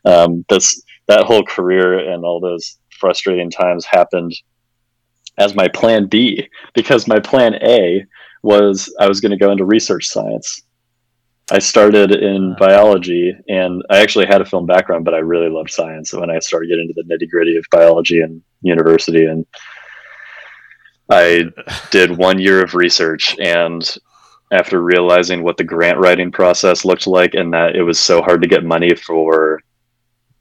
[0.05, 4.33] um, this that whole career and all those frustrating times happened
[5.39, 8.05] as my plan B because my plan A
[8.43, 10.63] was I was going to go into research science.
[11.53, 15.71] I started in biology and I actually had a film background, but I really loved
[15.71, 16.11] science.
[16.11, 19.45] So when I started getting into the nitty gritty of biology and university, and
[21.11, 21.45] I
[21.91, 23.37] did one year of research.
[23.41, 23.83] And
[24.53, 28.43] after realizing what the grant writing process looked like and that it was so hard
[28.43, 29.61] to get money for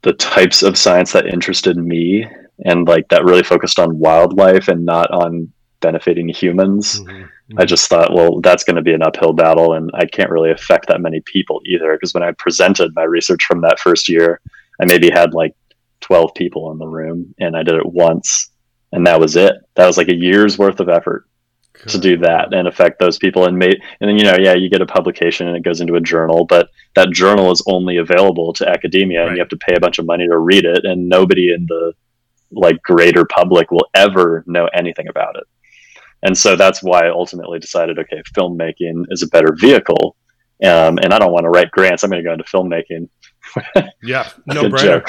[0.02, 2.26] the types of science that interested me
[2.64, 7.00] and like that really focused on wildlife and not on benefiting humans.
[7.00, 7.10] Mm-hmm.
[7.10, 7.60] Mm-hmm.
[7.60, 10.50] I just thought, well, that's going to be an uphill battle, and I can't really
[10.50, 11.92] affect that many people either.
[11.92, 14.40] Because when I presented my research from that first year,
[14.80, 15.54] I maybe had like
[16.00, 18.50] 12 people in the room, and I did it once,
[18.92, 19.54] and that was it.
[19.74, 21.26] That was like a year's worth of effort
[21.86, 24.68] to do that and affect those people and make and then you know yeah you
[24.68, 28.52] get a publication and it goes into a journal but that journal is only available
[28.52, 29.28] to academia right.
[29.28, 31.64] and you have to pay a bunch of money to read it and nobody in
[31.68, 31.92] the
[32.50, 35.44] like greater public will ever know anything about it
[36.22, 40.16] and so that's why I ultimately decided, okay, filmmaking is a better vehicle,
[40.62, 42.02] um, and I don't want to write grants.
[42.02, 43.08] I'm going to go into filmmaking.
[44.02, 45.02] yeah, no brainer.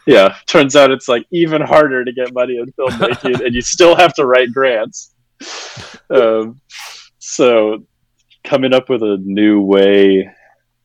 [0.06, 3.94] yeah, turns out it's like even harder to get money in filmmaking, and you still
[3.94, 5.14] have to write grants.
[6.10, 6.60] Um,
[7.18, 7.84] so,
[8.42, 10.28] coming up with a new way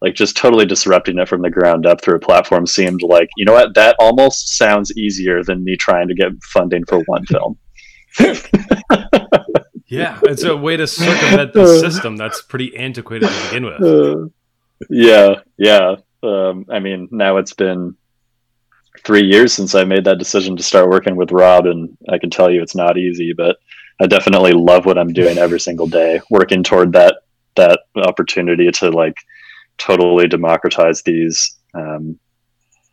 [0.02, 3.46] like just totally disrupting it from the ground up through a platform seemed like you
[3.46, 3.76] know what?
[3.76, 7.58] That almost sounds easier than me trying to get funding for one film.
[9.92, 13.84] Yeah it's a way to circumvent the system that's pretty antiquated to begin with.
[13.84, 14.30] Uh,
[14.90, 15.96] yeah yeah.
[16.24, 17.96] Um, i mean now it's been
[19.04, 22.30] three years since i made that decision to start working with rob and i can
[22.30, 23.58] tell you it's not easy but
[24.00, 27.24] i definitely love what i'm doing every single day working toward that
[27.56, 29.18] that opportunity to like
[29.82, 32.20] totally democratize these um,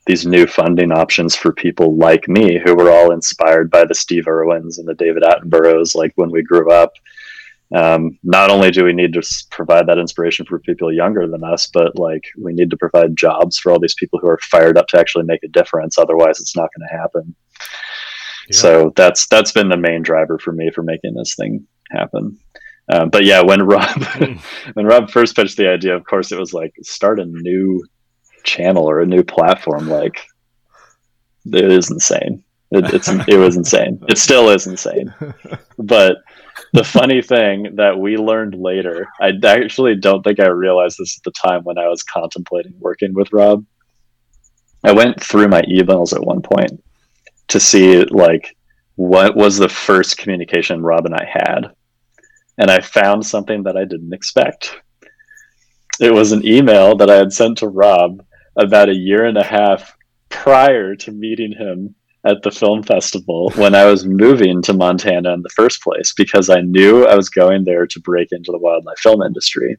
[0.07, 4.27] these new funding options for people like me who were all inspired by the Steve
[4.27, 6.93] Irwins and the David Attenboroughs like when we grew up.
[7.77, 11.67] Um, not only do we need to provide that inspiration for people younger than us,
[11.67, 14.89] but like we need to provide jobs for all these people who are fired up
[14.89, 15.99] to actually make a difference.
[15.99, 17.35] Otherwise, it's not going to happen.
[18.49, 18.57] Yeah.
[18.57, 22.39] So that's that's been the main driver for me for making this thing happen.
[22.91, 24.39] Um, but yeah, when Rob hmm.
[24.75, 27.85] when Rob first pitched the idea, of course, it was like start a new
[28.45, 29.89] channel or a new platform.
[29.89, 30.27] Like
[31.47, 32.43] it is insane.
[32.71, 34.03] It, it's it was insane.
[34.09, 35.15] It still is insane.
[35.79, 36.19] But
[36.73, 41.25] the funny thing that we learned later, I actually don't think I realized this at
[41.25, 43.65] the time when I was contemplating working with Rob.
[44.85, 46.83] I went through my emails at one point
[47.49, 48.57] to see like
[48.97, 51.71] what was the first communication Rob and I had
[52.59, 54.77] and I found something that I didn't expect.
[56.01, 58.23] It was an email that I had sent to Rob
[58.57, 59.97] about a year and a half
[60.29, 61.95] prior to meeting him
[62.25, 66.51] at the film festival when I was moving to Montana in the first place because
[66.51, 69.77] I knew I was going there to break into the wildlife film industry.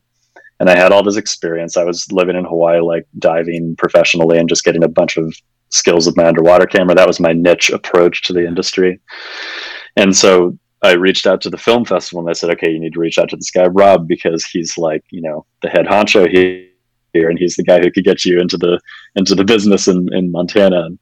[0.59, 1.77] And I had all this experience.
[1.77, 5.33] I was living in Hawaii, like diving professionally and just getting a bunch of
[5.69, 6.95] skills with my underwater camera.
[6.95, 8.99] That was my niche approach to the industry.
[9.95, 12.93] And so I reached out to the film festival and I said, okay, you need
[12.93, 16.29] to reach out to this guy, Rob, because he's like, you know, the head honcho
[16.29, 18.79] here, and he's the guy who could get you into the
[19.15, 20.85] into the business in, in Montana.
[20.85, 20.99] And,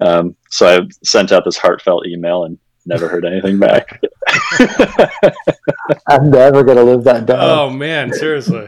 [0.00, 4.00] um, so I sent out this heartfelt email and never heard anything back.
[6.08, 7.38] I'm never gonna live that down.
[7.40, 8.66] Oh man, seriously.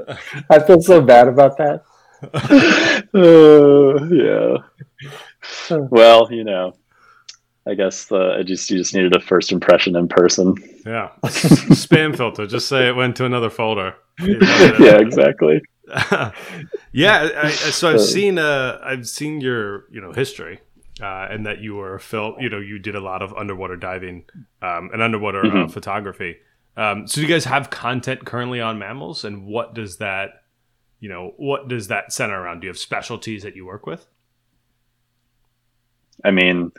[0.50, 1.84] I feel so bad about that.
[3.14, 4.58] uh, yeah.
[5.90, 6.74] Well, you know,
[7.66, 10.54] I guess the I just you just needed a first impression in person.
[10.84, 12.46] Yeah, spam filter.
[12.46, 13.94] Just say it went to another folder.
[14.20, 15.62] yeah, exactly.
[16.92, 20.60] yeah, I, so I've seen uh I've seen your you know history.
[21.00, 23.76] Uh, and that you were a film, you know, you did a lot of underwater
[23.76, 24.24] diving
[24.60, 25.62] um, and underwater mm-hmm.
[25.64, 26.36] uh, photography.
[26.76, 30.44] Um, so, do you guys have content currently on Mammalz, and what does that,
[31.00, 32.60] you know, what does that center around?
[32.60, 34.06] Do you have specialties that you work with?
[36.24, 36.72] I mean,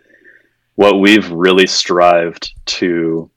[0.76, 3.30] what we've really strived to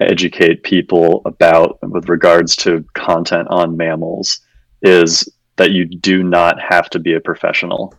[0.00, 4.40] educate people about with regards to content on Mammalz
[4.82, 7.94] is that you do not have to be a professional.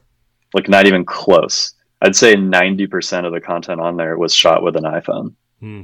[0.54, 1.74] Like not even close.
[2.02, 5.36] I'd say 90% of the content on there was shot with an iphone.
[5.60, 5.82] Hmm.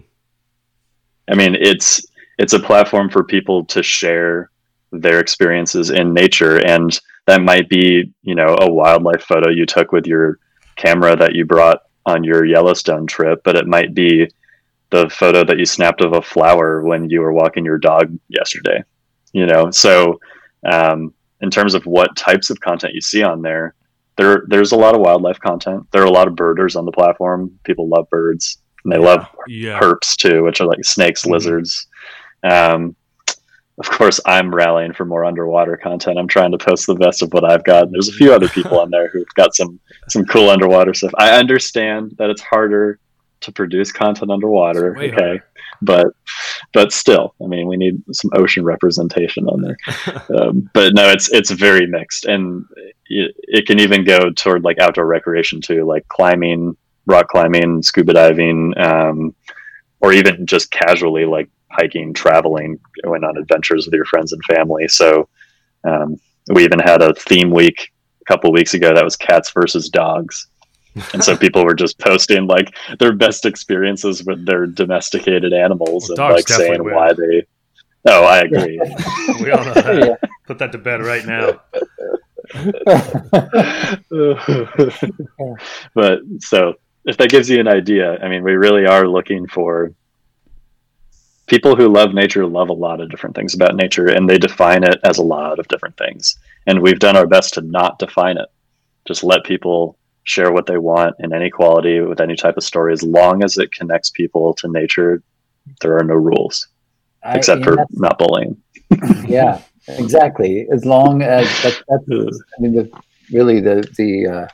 [1.30, 2.06] i mean it's
[2.38, 4.50] it's a platform for people to share
[4.94, 9.92] their experiences in nature and that might be you know a wildlife photo you took
[9.92, 10.40] with your
[10.78, 14.28] camera that you brought on your Yellowstone trip, but it might be
[14.92, 18.84] the photo that you snapped of a flower when you were walking your dog yesterday.
[19.34, 20.20] You know, so
[20.72, 23.76] um, in terms of what types of content you see on there,
[24.18, 25.86] there there's a lot of wildlife content.
[25.92, 27.60] There are a lot of birders on the platform.
[27.64, 29.80] People love birds, and they yeah, love yeah.
[29.80, 31.34] herps too, which are like snakes, mm-hmm.
[31.34, 31.88] lizards.
[32.44, 32.96] Um,
[33.78, 36.18] of course, I'm rallying for more underwater content.
[36.18, 37.84] I'm trying to post the best of what I've got.
[37.84, 41.12] And there's a few other people on there who've got some some cool underwater stuff.
[41.18, 43.00] I understand that it's harder
[43.42, 44.98] to produce content underwater.
[44.98, 45.46] Okay, harder.
[45.82, 46.08] but
[46.74, 49.78] but still, I mean, we need some ocean representation on there.
[50.40, 52.66] um, but no, it's it's very mixed, and
[53.08, 58.14] it, it can even go toward like outdoor recreation too, like climbing, rock climbing, scuba
[58.14, 59.36] diving, um,
[60.00, 64.88] or even just casually like hiking, traveling, going on adventures with your friends and family.
[64.88, 65.30] So
[65.84, 69.90] um, we even had a theme week a couple weeks ago that was cats versus
[69.90, 70.48] dogs.
[71.14, 76.28] and so people were just posting like their best experiences with their domesticated animals well,
[76.28, 76.96] and like saying win.
[76.96, 77.46] why they
[78.08, 78.80] oh i agree
[79.42, 80.30] we all know that yeah.
[80.48, 81.60] put that to bed right now
[85.94, 89.94] but so if that gives you an idea, I mean, we really are looking for
[91.48, 94.84] people who love nature love a lot of different things about nature and they define
[94.84, 96.38] it as a lot of different things.
[96.68, 98.48] And we've done our best to not define it.
[99.08, 102.94] Just let people share what they want in any quality with any type of story
[102.94, 105.22] as long as it connects people to nature.
[105.82, 106.68] There are no rules
[107.24, 108.58] I- except and for not bullying.
[109.28, 110.68] yeah, exactly.
[110.72, 112.04] As long as that, that's,
[112.58, 112.92] I mean, the,
[113.32, 114.48] really the the uh,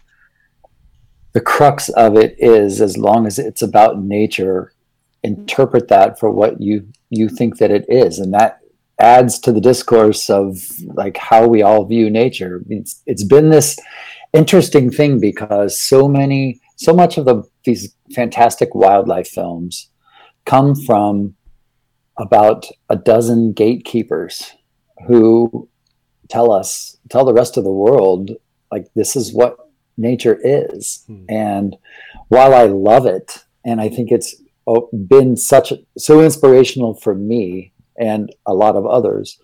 [1.33, 4.73] the crux of it is as long as it's about nature,
[5.23, 8.59] interpret that for what you you think that it is, and that
[8.99, 10.57] adds to the discourse of
[10.93, 12.63] like how we all view nature.
[12.69, 13.77] It's it's been this
[14.33, 19.89] interesting thing because so many so much of the these fantastic wildlife films
[20.45, 21.35] come from
[22.17, 24.53] about a dozen gatekeepers
[25.07, 25.67] who
[26.29, 28.31] tell us tell the rest of the world
[28.71, 29.57] like this is what
[29.97, 31.25] nature is Hmm.
[31.29, 31.75] and
[32.29, 34.35] while i love it and i think it's
[34.73, 39.39] Oh, been such so inspirational for me and a lot of others.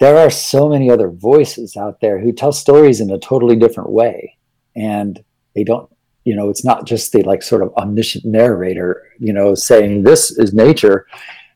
[0.00, 3.90] There are so many other voices out there who tell stories in a totally different
[3.90, 4.38] way.
[4.74, 5.22] And
[5.54, 5.88] they don't
[6.24, 10.30] you know it's not just the like sort of omniscient narrator you know saying this
[10.30, 11.04] is nature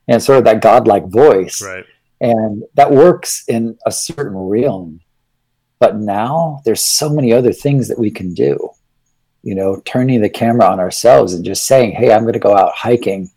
[0.09, 1.61] and sort of that godlike voice.
[1.61, 1.85] Right.
[2.21, 5.01] and that works in a certain realm.
[5.79, 8.69] But now there's so many other things that we can do
[9.43, 12.55] you know turning the camera on ourselves and just saying hey i'm going to go
[12.55, 13.29] out hiking.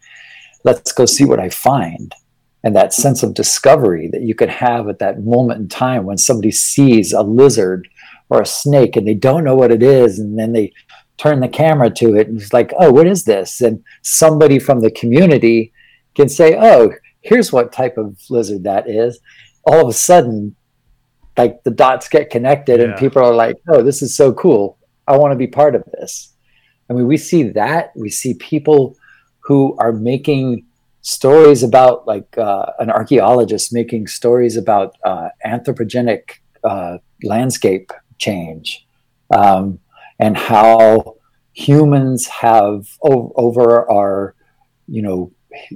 [0.65, 2.15] Let's go see what i find.
[2.63, 6.19] And that sense of discovery that you could have at that moment in time when
[6.19, 7.89] somebody sees a lizard
[8.29, 10.73] or a snake and they don't know what it is and then they
[11.17, 13.61] turn the camera to it and it's like oh what is this?
[13.63, 15.73] And somebody from the community
[16.15, 19.21] can say oh here's what type of lizard that is.
[19.65, 20.57] All of a sudden
[21.39, 24.77] like the dots get connected and people are like oh this is so cool
[25.11, 26.33] i want to be part of this.
[26.89, 27.93] I mean we see that.
[27.97, 28.97] We see people
[29.41, 30.67] who are making
[31.03, 36.23] stories about like uh, an archaeologist making stories about uh, anthropogenic
[36.63, 38.87] uh, landscape change
[39.35, 39.79] um,
[40.19, 41.17] and how
[41.53, 44.35] humans have o- over our
[44.87, 45.33] you know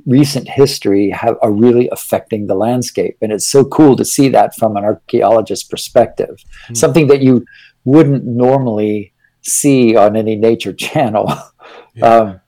[0.07, 3.16] recent history have are really affecting the landscape.
[3.20, 6.37] And it's so cool to see that from an archaeologist perspective.
[6.68, 6.75] Hmm.
[6.75, 7.44] something that you
[7.85, 9.13] wouldn't normally
[9.45, 11.33] see on any nature channel
[11.95, 12.07] Yeah.
[12.07, 12.41] um,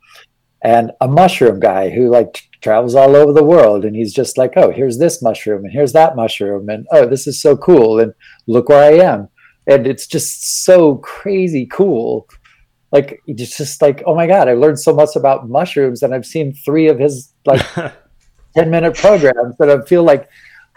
[0.63, 4.55] and a mushroom guy who like travels all over the world and he's just like
[4.57, 8.13] oh here's this mushroom and here's that mushroom and oh this is so cool and
[8.47, 9.29] look where i am
[9.69, 12.27] and it's just so crazy cool
[12.93, 16.27] like it's just like oh my god i learned so much about mushrooms and i've
[16.27, 17.65] seen three of his like
[18.57, 20.29] 10 minute programs that I feel like,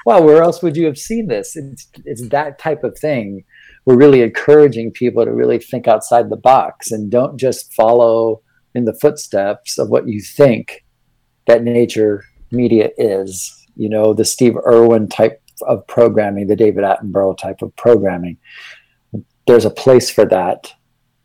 [0.06, 1.56] wow, where else would you have seen this?
[1.56, 3.46] It's, it's that type of thing.
[3.90, 8.44] We're really encouraging people to really think outside the box and don't just follow
[8.76, 10.86] in the footsteps of what you think
[11.48, 13.66] that nature media is.
[13.76, 18.38] You know, the Steve Irwin type of programming, the David Attenborough type of programming.
[19.48, 20.72] There's a place for that.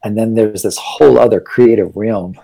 [0.02, 2.40] And then there's this whole other creative realm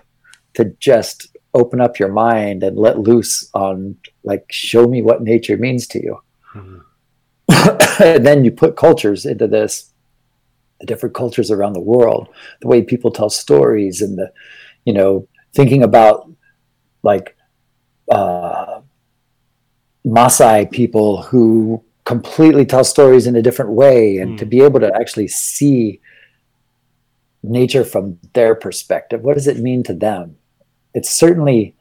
[0.53, 5.57] to just open up your mind and let loose on like show me what nature
[5.57, 6.21] means to you
[6.53, 6.81] Mhm.
[7.99, 9.90] and then you put cultures into this
[10.85, 12.27] different cultures around the world
[12.61, 14.31] the way people tell stories and the
[14.85, 16.29] you know thinking about
[17.03, 17.35] like
[18.11, 18.81] uh
[20.05, 24.37] Maasai people who completely tell stories in a different way and Mm.
[24.39, 26.01] to be able to actually see
[27.43, 30.35] nature from their perspective what does it mean to them
[30.93, 31.75] it's certainly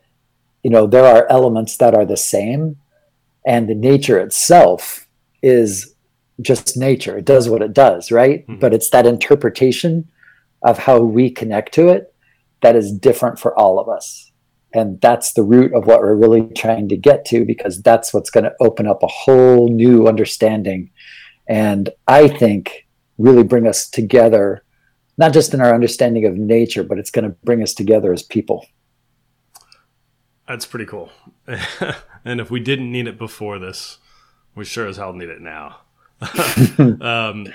[0.63, 2.77] you know there are elements that are the same
[3.47, 5.07] and the nature itself
[5.43, 5.95] is
[6.42, 8.61] just nature it does what it does right Mhm.
[8.61, 10.09] but it's that interpretation
[10.62, 12.12] of how we connect to it
[12.62, 14.33] that is different for all of us
[14.72, 18.31] and that's the root of what we're really trying to get to because that's what's
[18.31, 20.90] going to open up a whole new understanding
[21.48, 22.87] and i think
[23.18, 24.62] really bring us together
[25.18, 28.22] not just in our understanding of nature but it's going to bring us together as
[28.22, 28.64] people
[30.49, 31.12] That's pretty cool.
[32.24, 33.99] and if we didn't need it before this,
[34.57, 35.82] we sure as hell need it now.
[37.01, 37.47] um,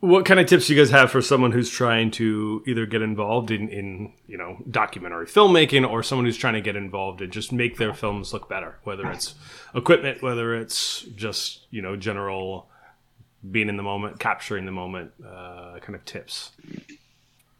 [0.00, 3.02] What kind of tips do you guys have for someone who's trying to either get
[3.02, 7.30] involved in, in you know documentary filmmaking or someone who's trying to get involved and
[7.30, 9.34] just make their films look better, whether it's
[9.74, 12.70] equipment, whether it's just you know general
[13.50, 16.52] being in the moment, capturing the moment, uh, kind of tips.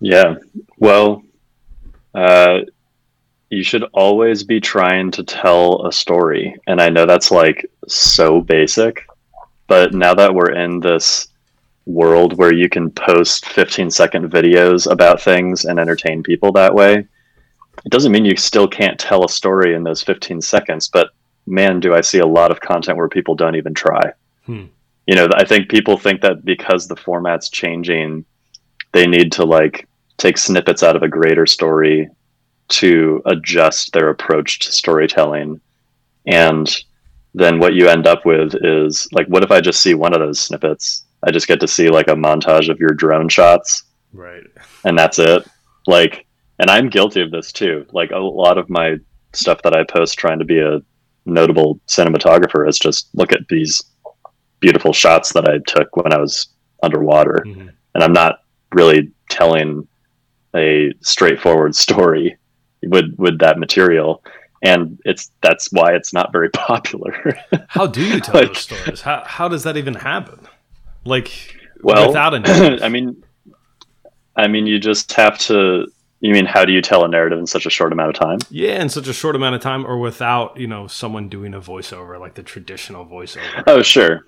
[0.01, 0.37] Yeah.
[0.79, 1.23] Well,
[2.15, 2.61] uh,
[3.51, 6.57] you should always be trying to tell a story.
[6.67, 9.07] And I know that's like so basic,
[9.71, 11.29] but now that we're in this
[11.87, 17.07] world where you can post 15 second videos about things and entertain people that way.
[17.85, 21.11] It doesn't mean you still can't tell a story in those 15 seconds, but
[21.47, 24.13] man, do I see a lot of content where people don't even try.
[24.45, 24.65] Hmm.
[25.07, 28.25] You know, I think people think that because the format's changing,
[28.91, 32.09] they need to like take snippets out of a greater story
[32.71, 35.61] to adjust their approach to storytelling.
[36.27, 36.69] And
[37.35, 40.21] then what you end up with is like, what if I just see one of
[40.21, 41.05] those snippets?
[41.23, 43.85] I just get to see like a montage of your drone shots.
[44.13, 44.45] Right.
[44.85, 45.49] And that's it.
[45.87, 46.27] Like,
[46.59, 47.87] and I'm guilty of this too.
[47.93, 48.97] Like, a lot of my
[49.33, 50.81] stuff that I post trying to be a
[51.25, 53.83] notable cinematographer is just look at these
[54.59, 56.49] beautiful shots that I took when I was
[56.83, 57.45] underwater.
[57.47, 57.69] Mm-hmm.
[57.95, 58.41] And I'm not
[58.73, 59.87] really telling
[60.55, 62.37] a straightforward story
[62.83, 64.23] with with that material
[64.63, 67.39] and it's that's why it's not very popular.
[67.69, 69.01] how do you tell like, those stories?
[69.01, 70.47] How how does that even happen?
[71.05, 73.23] Like well, without a I mean
[74.37, 75.87] I mean you just have to
[76.21, 78.39] you mean how do you tell a narrative in such a short amount of time?
[78.51, 81.61] Yeah, in such a short amount of time or without, you know, someone doing a
[81.61, 83.65] voiceover like the traditional voiceover.
[83.67, 84.27] Oh, sure.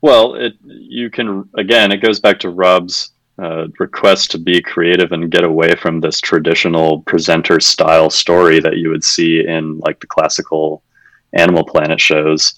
[0.00, 5.12] Well, it you can again, it goes back to Rob's uh, request to be creative
[5.12, 9.98] and get away from this traditional presenter style story that you would see in like
[10.00, 10.82] the classical
[11.32, 12.54] Animal Planet shows.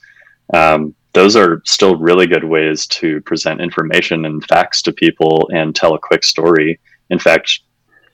[0.53, 5.75] Um, those are still really good ways to present information and facts to people and
[5.75, 6.81] tell a quick story.
[7.11, 7.61] In fact,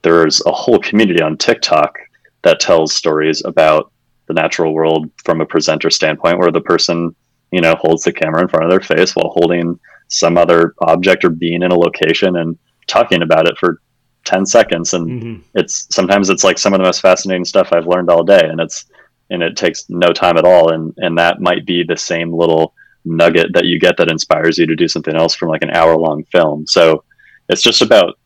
[0.03, 1.97] there's a whole community on TikTok
[2.43, 3.93] that tells stories about
[4.27, 7.15] the natural world from a presenter standpoint, where the person,
[7.51, 9.79] you know, holds the camera in front of their face while holding
[10.09, 13.81] some other object or being in a location and talking about it for
[14.25, 14.95] 10 seconds.
[14.95, 15.43] And mm-hmm.
[15.55, 18.61] it's sometimes it's like some of the most fascinating stuff i've learned all day and
[18.61, 18.87] it's
[19.31, 20.73] and it takes no time at all.
[20.73, 24.67] And and that might be the same little nugget that you get that inspires you
[24.67, 26.67] to do something else from like an hour long film.
[26.67, 27.05] So
[27.49, 28.19] it's just about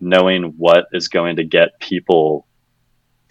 [0.00, 2.46] knowing what is going to get people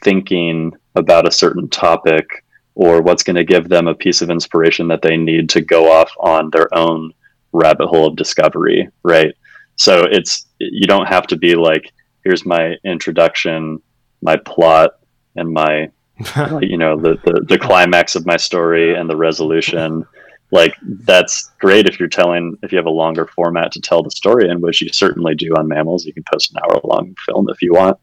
[0.03, 2.43] thinking about a certain topic
[2.75, 5.91] or what's going to give them a piece of inspiration that they need to go
[5.91, 7.11] off on their own
[7.57, 9.33] rabbit hole of discovery, right?
[9.75, 11.93] So it's you don't have to be like,
[12.23, 13.81] here's my introduction,
[14.21, 14.91] my plot,
[15.35, 15.91] and my
[16.61, 20.05] you know the, the the climax of my story and the resolution.
[20.49, 24.11] Like that's great if you're telling if you have a longer format to tell the
[24.11, 26.05] story in, which you certainly do on mammalz.
[26.05, 27.97] You can post an hour long film if you want.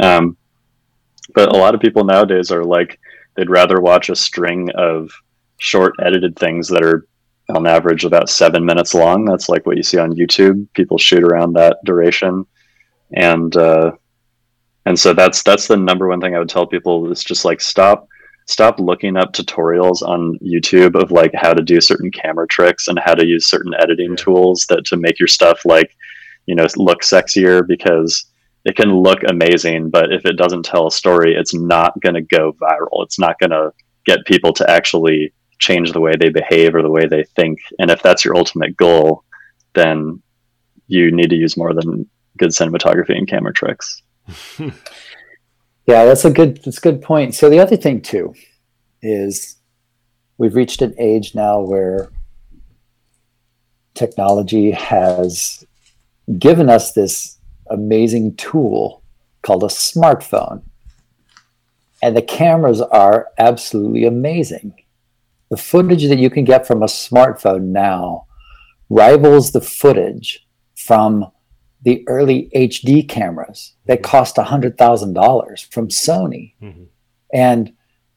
[0.00, 0.36] Um,
[1.34, 2.98] but a lot of people nowadays are like
[3.36, 5.10] they'd rather watch a string of
[5.58, 7.06] short edited things that are
[7.48, 9.24] on average about seven minutes long.
[9.24, 10.66] That's like what you see on YouTube.
[10.74, 12.46] People shoot around that duration,
[13.12, 13.92] and uh,
[14.86, 17.60] and so that's that's the number one thing I would tell people is just like
[17.60, 18.08] stop
[18.46, 22.98] stop looking up tutorials on YouTube of like how to do certain camera tricks and
[22.98, 24.16] how to use certain editing yeah.
[24.16, 25.96] tools that to make your stuff like
[26.46, 28.26] you know look sexier because
[28.64, 32.22] it can look amazing, but if it doesn't tell a story, it's not going to
[32.22, 33.04] go viral.
[33.04, 33.72] It's not going to
[34.06, 35.34] get people to actually
[35.64, 37.58] change the way they behave or the way they think.
[37.78, 39.24] And if that's your ultimate goal,
[39.74, 40.22] then
[40.86, 44.02] you need to use more than good cinematography and camera tricks.
[44.58, 47.34] yeah, that's a good that's a good point.
[47.34, 48.34] So the other thing too
[49.02, 49.56] is
[50.38, 52.10] we've reached an age now where
[53.94, 55.64] technology has
[56.38, 57.38] given us this
[57.70, 59.02] amazing tool
[59.42, 60.62] called a smartphone.
[62.02, 64.74] And the cameras are absolutely amazing
[65.54, 68.26] the footage that you can get from a smartphone now
[68.90, 70.44] rivals the footage
[70.74, 71.30] from
[71.82, 74.10] the early HD cameras that mm-hmm.
[74.10, 76.54] cost $100,000 from Sony.
[76.60, 76.82] Mm-hmm.
[77.32, 77.72] And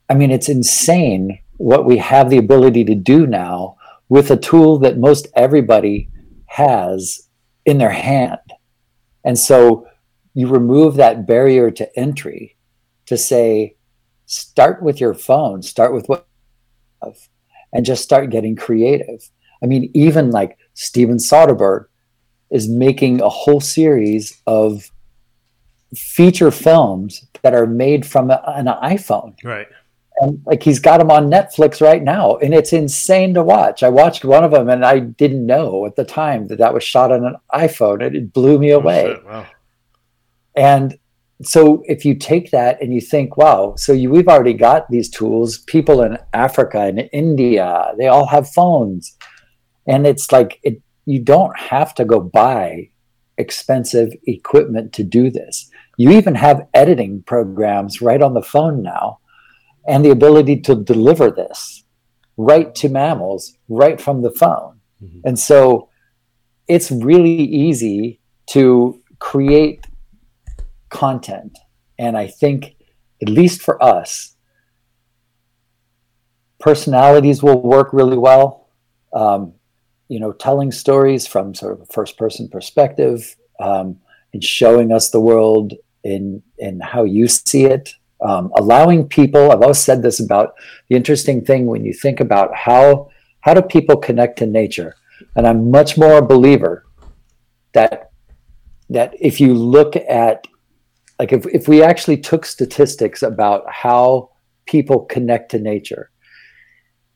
[0.10, 3.78] I mean, it's insane what we have the ability to do now
[4.10, 6.10] with a tool that most everybody
[6.48, 7.30] has
[7.66, 8.40] in their hand.
[9.24, 9.88] And so
[10.34, 12.56] you remove that barrier to entry
[13.06, 13.76] to say,
[14.26, 16.27] start with your phone, start with what
[17.74, 19.30] and just start getting creative.
[19.62, 21.86] I mean, even like Steven Soderbergh
[22.50, 24.92] is making a whole series of
[25.96, 29.36] feature films that are made from a, an iPhone.
[29.44, 29.68] Right.
[30.20, 33.84] And like he's got them on Netflix right now, and it's insane to watch.
[33.84, 36.84] I watched one of them, and I didn't know at the time that that was
[36.84, 39.16] shot on an iPhone, and it blew me oh, away.
[39.16, 39.46] Oh, wow.
[40.56, 40.98] And
[41.44, 45.10] so if you take that and you think, wow, so you, we've already got these
[45.10, 45.60] tools.
[45.60, 49.16] People in Africa and India, they all have phones,
[49.88, 52.90] and it's like it, you don't have to go buy
[53.38, 55.70] expensive equipment to do this.
[55.98, 59.20] You even have editing programs right on the phone now,
[59.88, 61.84] and the ability to deliver this
[62.38, 64.80] right to mammalz right from the phone.
[65.04, 65.20] Mm-hmm.
[65.26, 65.90] And so
[66.68, 69.87] it's really easy to create
[70.90, 71.58] content.
[72.00, 72.76] And I think,
[73.22, 74.36] at least for us,
[76.60, 78.70] personalities will work really well.
[79.14, 79.54] Um,
[80.08, 84.00] you know, telling stories from sort of a first person perspective um,
[84.34, 85.74] and showing us the world
[86.04, 87.94] in in how you see it.
[88.20, 90.54] Um, allowing people, I've always said this about
[90.90, 93.10] the interesting thing when you think about how
[93.42, 94.96] how do people connect to nature,
[95.36, 96.86] and I'm much more a believer
[97.74, 98.12] that
[98.90, 100.48] that if you look at
[101.20, 104.30] like if, if we actually took statistics about how
[104.66, 106.12] people connect to nature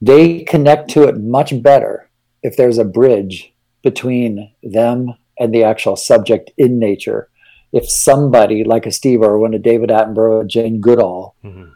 [0.01, 2.09] they connect to it much better
[2.41, 7.29] if there's a bridge between them and the actual subject in nature.
[7.71, 11.69] If somebody like a Steve Irwin, a David Attenborough, a Jane Goodall mm-hmm.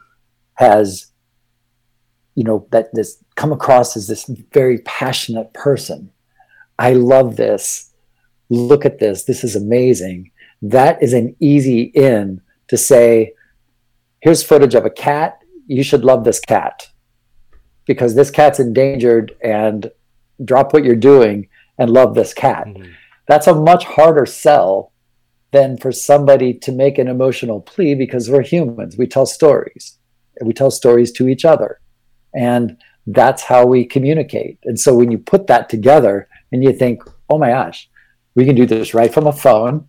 [0.55, 1.11] has,
[2.34, 6.11] you know, that this come across as this very passionate person.
[6.78, 7.93] I love this.
[8.49, 9.23] Look at this.
[9.23, 10.32] This is amazing.
[10.70, 13.34] That is an easy in to say,
[14.22, 15.39] here's footage of a cat.
[15.68, 16.88] You should love this cat
[17.86, 19.91] because this cat's endangered and
[20.43, 21.47] drop what you're doing
[21.78, 22.66] and love this cat.
[22.66, 22.91] Mm-hmm.
[23.28, 24.91] That's a much harder sell
[25.51, 28.97] than for somebody to make an emotional plea because we're humans.
[28.97, 29.99] We tell stories.
[30.41, 31.80] We tell stories to each other.
[32.34, 34.57] And that's how we communicate.
[34.63, 37.88] And so when you put that together and you think, oh my gosh,
[38.34, 39.88] we can do this right from a phone.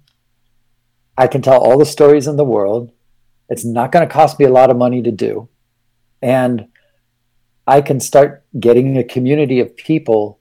[1.18, 2.92] I can tell all the stories in the world.
[3.48, 5.48] It's not going to cost me a lot of money to do.
[6.20, 6.68] And
[7.66, 10.38] I can start getting a community of people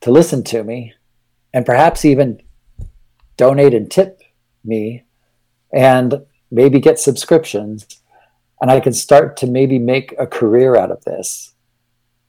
[0.00, 0.94] to listen to me
[1.52, 2.40] and perhaps even
[3.36, 4.22] donate and tip
[4.64, 5.04] me
[5.72, 7.86] and maybe get subscriptions.
[8.60, 11.54] And I can start to maybe make a career out of this.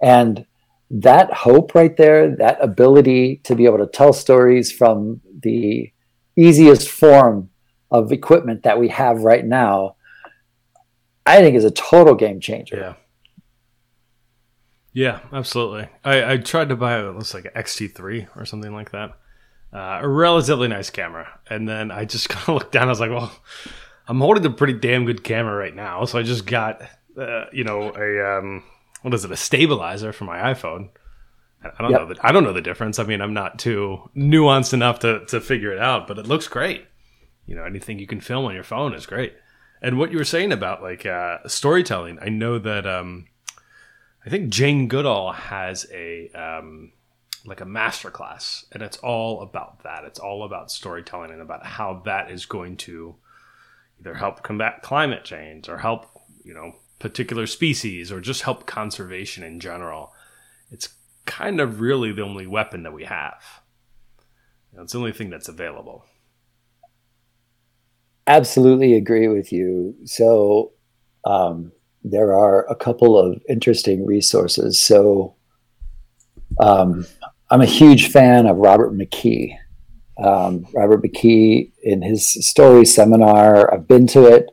[0.01, 0.45] And
[0.89, 5.91] that hope right there, that ability to be able to tell stories from the
[6.35, 7.49] easiest form
[7.91, 9.95] of equipment that we have right now,
[11.25, 12.77] I think is a total game changer.
[12.77, 12.93] Yeah.
[14.93, 15.89] Yeah, absolutely.
[16.03, 19.11] I, I tried to buy it looks like an XT3 or something like that.
[19.71, 21.39] Uh, a relatively nice camera.
[21.49, 22.87] And then I just kind of looked down.
[22.87, 23.31] I was like, well,
[24.07, 26.05] I'm holding a pretty damn good camera right now.
[26.05, 26.81] So I just got,
[27.15, 28.63] uh, you know, a, um,
[29.03, 30.89] what is it, a stabilizer for my iPhone.
[31.63, 32.01] I don't yep.
[32.01, 32.13] know.
[32.13, 32.97] The, I don't know the difference.
[32.97, 36.47] I mean, I'm not too nuanced enough to, to figure it out, but it looks
[36.47, 36.85] great.
[37.47, 39.33] You know, anything you can film on your phone is great.
[39.81, 43.27] And what you were saying about like uh, storytelling, I know that um,
[44.25, 46.91] I think Jane Goodall has a um,
[47.45, 50.03] like a master class, and it's all about that.
[50.03, 53.15] It's all about storytelling and about how that is going to
[53.99, 56.07] either help combat climate change or help
[56.43, 60.11] you know particular species or just help conservation in general.
[60.71, 60.89] It's
[61.25, 63.41] kind of really the only weapon that we have.
[64.71, 66.03] You know, it's the only thing that's available.
[68.27, 69.95] Absolutely agree with you.
[70.05, 70.73] So,
[71.25, 71.71] um,
[72.03, 74.79] there are a couple of interesting resources.
[74.79, 75.35] So
[76.59, 77.05] um,
[77.49, 79.57] I'm a huge fan of Robert McKee.
[80.23, 84.47] Um, Robert McKee, in his story seminar, I've been to it,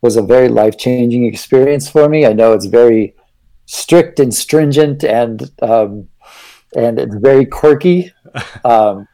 [0.00, 2.26] was a very life changing experience for me.
[2.26, 3.14] I know it's very
[3.66, 6.08] strict and stringent and um,
[6.76, 8.12] and it's very quirky,
[8.64, 9.08] um,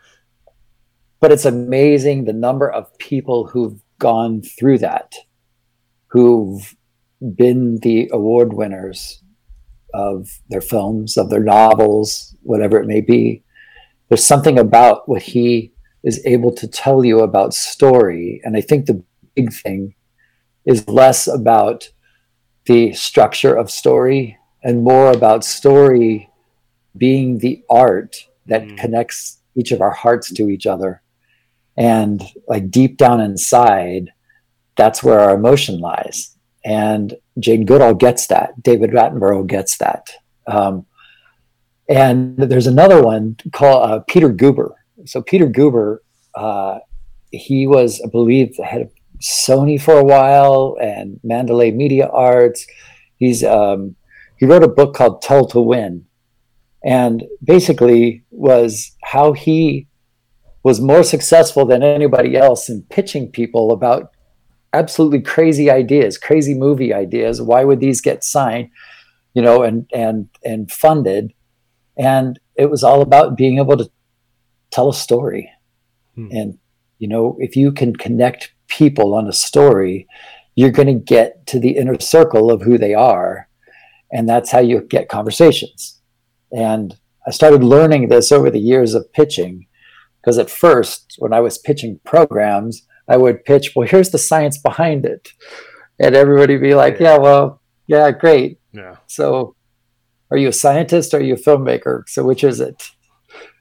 [1.21, 5.15] but it's amazing the number of people who've gone through that,
[6.09, 6.77] who've
[7.37, 9.23] been the award winners
[9.95, 13.45] of their films, of their novels, whatever it may be.
[14.09, 15.73] There's something about what he
[16.03, 18.41] is able to tell you about story.
[18.43, 19.03] And I think the
[19.37, 19.95] big thing
[20.67, 21.91] is less about
[22.67, 26.29] the structure of story and more about story
[26.97, 28.77] being the art that mm.
[28.77, 31.02] connects each of our hearts to each other.
[31.77, 34.13] And like deep down inside,
[34.77, 38.61] that's where our emotion lies and Jane Goodall gets that.
[38.63, 40.11] David Attenborough gets that.
[40.47, 40.87] Um,
[41.89, 44.73] and there's another one called uh, Peter Guber.
[45.05, 45.99] So Peter Guber,
[46.35, 46.79] uh,
[47.31, 52.67] he was, I believe, the head of Sony for a while and Mandalay Media Arts.
[53.17, 53.97] He's um,
[54.37, 56.05] he wrote a book called Tell to Win,
[56.85, 59.87] and basically was how he
[60.63, 64.13] was more successful than anybody else in pitching people about
[64.73, 67.43] absolutely crazy ideas, crazy movie ideas.
[67.43, 68.71] Why would these get signed,
[69.35, 71.33] you know, and and and funded?
[71.97, 73.91] And it was all about being able to
[74.71, 75.51] tell a story.
[76.15, 76.29] Hmm.
[76.31, 76.59] And
[76.99, 80.07] you know, if you can connect people on a story,
[80.55, 83.49] you're going to get to the inner circle of who they are,
[84.13, 86.01] and that's how you get conversations.
[86.53, 86.97] And
[87.27, 89.67] I started learning this over the years of pitching
[90.23, 94.57] Because at first, when I was pitching programs, I would pitch, well, here's the science
[94.57, 95.33] behind it.
[95.99, 98.59] And everybody be like, yeah, well, yeah, great.
[98.73, 98.97] Yeah.
[99.09, 99.57] So
[100.31, 102.09] are you a scientist or are you a filmmaker?
[102.09, 102.91] So which is it?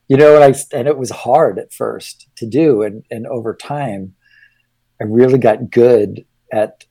[0.08, 2.82] You know, and I and it was hard at first to do.
[2.82, 4.16] And and over time,
[5.02, 6.86] I really got good at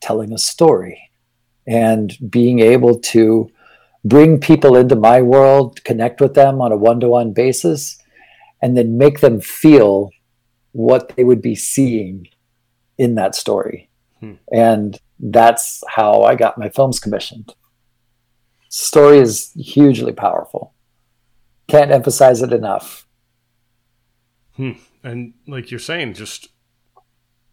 [0.00, 1.10] telling a story
[1.66, 3.50] and being able to
[4.04, 8.00] bring people into my world, connect with them on a one-to-one basis,
[8.62, 10.10] and then make them feel
[10.72, 12.28] what they would be seeing
[12.98, 13.88] in that story.
[14.20, 14.34] Hmm.
[14.52, 17.54] And that's how I got my films commissioned.
[18.68, 20.74] Story is hugely powerful.
[21.68, 23.06] Can't emphasize it enough.
[24.54, 24.72] Hmm.
[25.02, 26.48] And like you're saying, just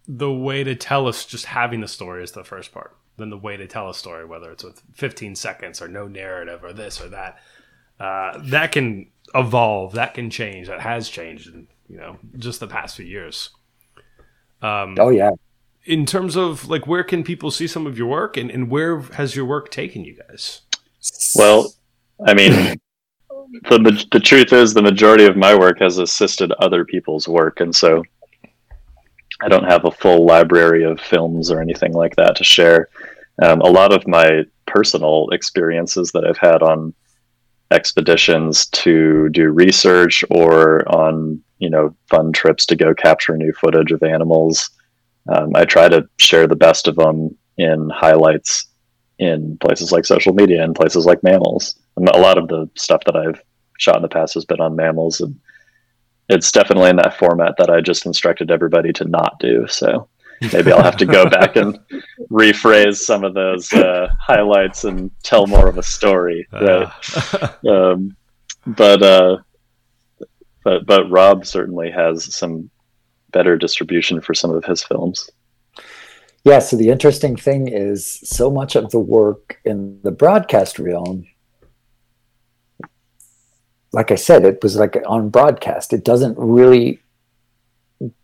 [0.07, 2.95] the way to tell us, just having the story is the first part.
[3.17, 6.63] Then the way to tell a story, whether it's with 15 seconds or no narrative
[6.63, 7.37] or this or that,
[7.99, 12.67] uh, that can evolve, that can change, that has changed in you know just the
[12.67, 13.49] past few years.
[14.61, 15.31] Um, oh yeah.
[15.85, 19.01] In terms of like, where can people see some of your work, and, and where
[19.01, 20.61] has your work taken you guys?
[21.35, 21.73] Well,
[22.25, 22.79] I mean,
[23.63, 27.75] the the truth is, the majority of my work has assisted other people's work, and
[27.75, 28.03] so
[29.41, 32.87] I don't have a full library of films or anything like that to share.
[33.41, 36.93] Um, a lot of my personal experiences that I've had on
[37.73, 43.91] expeditions to do research or on you know fun trips to go capture new footage
[43.91, 44.69] of animals.
[45.33, 48.67] Um, I try to share the best of them in highlights
[49.19, 51.75] in places like social media and places like mammalz.
[51.95, 53.41] And a lot of the stuff that I've
[53.79, 55.39] shot in the past has been on mammalz, and
[56.29, 59.65] it's definitely in that format that I just instructed everybody to not do.
[59.67, 60.07] So
[60.41, 61.79] maybe I'll have to go back and
[62.31, 66.47] rephrase some of those uh, highlights and tell more of a story.
[66.51, 66.89] Uh.
[67.69, 68.15] um,
[68.65, 69.37] but uh,
[70.63, 72.69] but but Rob certainly has some
[73.31, 75.29] better distribution for some of his films.
[76.43, 76.59] Yeah.
[76.59, 81.25] So the interesting thing is, so much of the work in the broadcast realm,
[83.91, 85.93] like I said, it was like on broadcast.
[85.93, 86.99] It doesn't really,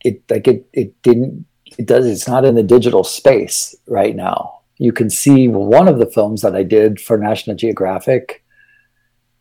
[0.03, 1.45] it like it it didn't
[1.79, 4.59] it does it's not in the digital space right now.
[4.77, 8.43] You can see one of the films that i did for national geographic.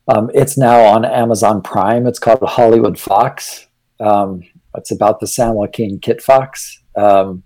[0.06, 2.06] Um, it's now on amazon prime.
[2.06, 3.66] It's called hollywood fox.
[3.98, 4.42] Um,
[4.76, 6.80] it's about the san joaquin kit fox.
[6.94, 7.42] Um,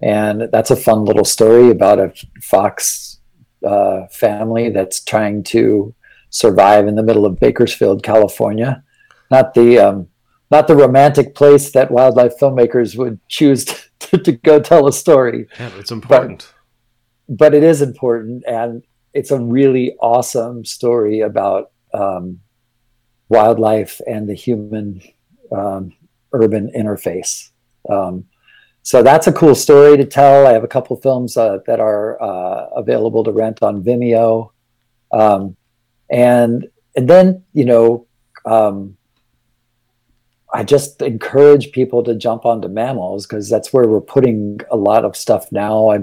[0.00, 3.20] and that's a fun little story about a fox
[3.66, 5.94] uh, family that's trying to
[6.30, 8.82] survive in the middle of bakersfield california.
[9.30, 10.08] Not the um,
[10.50, 13.76] not the romantic place that wildlife filmmakers would choose to,
[14.24, 15.46] to go tell a story.
[15.58, 16.52] Yeah, it's important.
[17.28, 18.82] But, but, it is important, and
[19.14, 22.40] it's a really awesome story about um,
[23.28, 25.00] wildlife and the human
[25.50, 25.92] um,
[26.32, 27.50] urban interface.
[27.88, 28.26] Um,
[28.82, 30.46] so that's a cool story to tell.
[30.46, 34.50] I have a couple films uh, that are uh, available to rent on Vimeo,
[35.12, 35.56] um,
[36.10, 38.06] and and then you know
[38.44, 38.96] um,
[40.54, 45.04] I just encourage people to jump onto mammalz because that's where we're putting a lot
[45.04, 45.90] of stuff now.
[45.90, 45.98] i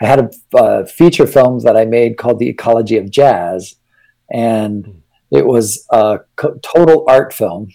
[0.00, 3.76] I had a uh, feature film that I made called The Ecology of Jazz,
[4.30, 7.72] and it was a co- total art film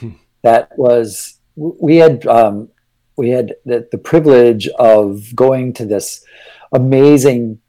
[0.42, 2.68] that was we had um,
[3.16, 6.24] we had the, the, privilege of going to this
[6.72, 7.60] amazing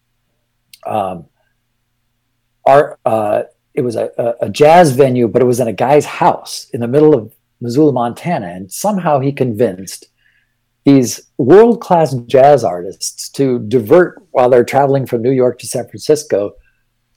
[0.86, 1.26] um,
[2.66, 3.00] art.
[3.06, 3.44] Uh,
[3.74, 6.88] it was a, a, jazz venue, but it was in a guy's house in the
[6.88, 10.08] middle of Missoula, Montana, and somehow he convinced
[10.86, 15.88] these world class jazz artists to divert while they're traveling from New York to San
[15.88, 16.54] Francisco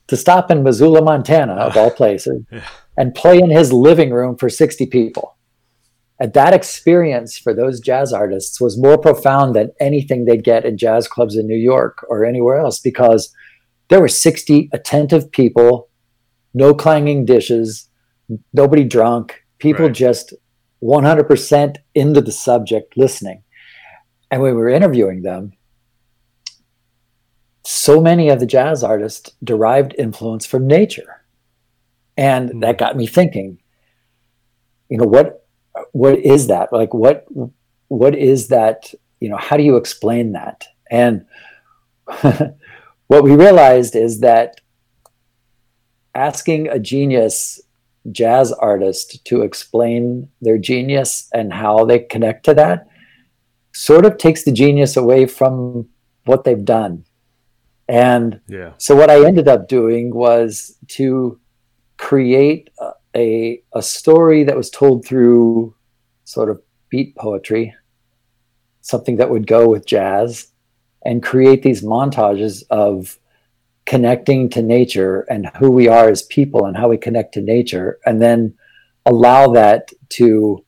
[0.07, 2.63] to stop in Missoula, Montana, of all places, yeah.
[2.97, 5.37] and play in his living room for 60 people.
[6.19, 10.77] And that experience for those jazz artists was more profound than anything they'd get in
[10.77, 13.33] jazz clubs in New York or anywhere else because
[13.87, 15.89] there were 60 attentive people,
[16.53, 17.87] no clanging dishes,
[18.51, 19.93] nobody drunk, people right.
[19.93, 20.33] just
[20.81, 23.43] 100% into the subject listening.
[24.31, 25.53] And when we were interviewing them,
[27.65, 31.23] so many of the jazz artists derived influence from nature.
[32.17, 32.61] And mm.
[32.61, 33.59] that got me thinking,
[34.89, 35.45] you know, what
[35.91, 36.73] what is that?
[36.73, 37.25] Like what
[37.87, 40.67] what is that, you know, how do you explain that?
[40.89, 41.25] And
[43.07, 44.61] what we realized is that
[46.15, 47.61] asking a genius
[48.11, 52.87] jazz artist to explain their genius and how they connect to that
[53.73, 55.87] sort of takes the genius away from
[56.25, 57.05] what they've done.
[57.87, 58.73] And yeah.
[58.77, 61.39] so what I ended up doing was to
[61.97, 62.69] create
[63.15, 65.75] a, a story that was told through
[66.23, 67.73] sort of beat poetry,
[68.81, 70.51] something that would go with jazz,
[71.03, 73.17] and create these montages of
[73.89, 77.97] connecting to nature and who we are as people and how we connect to nature,
[78.05, 78.53] and then
[79.07, 80.63] allow that to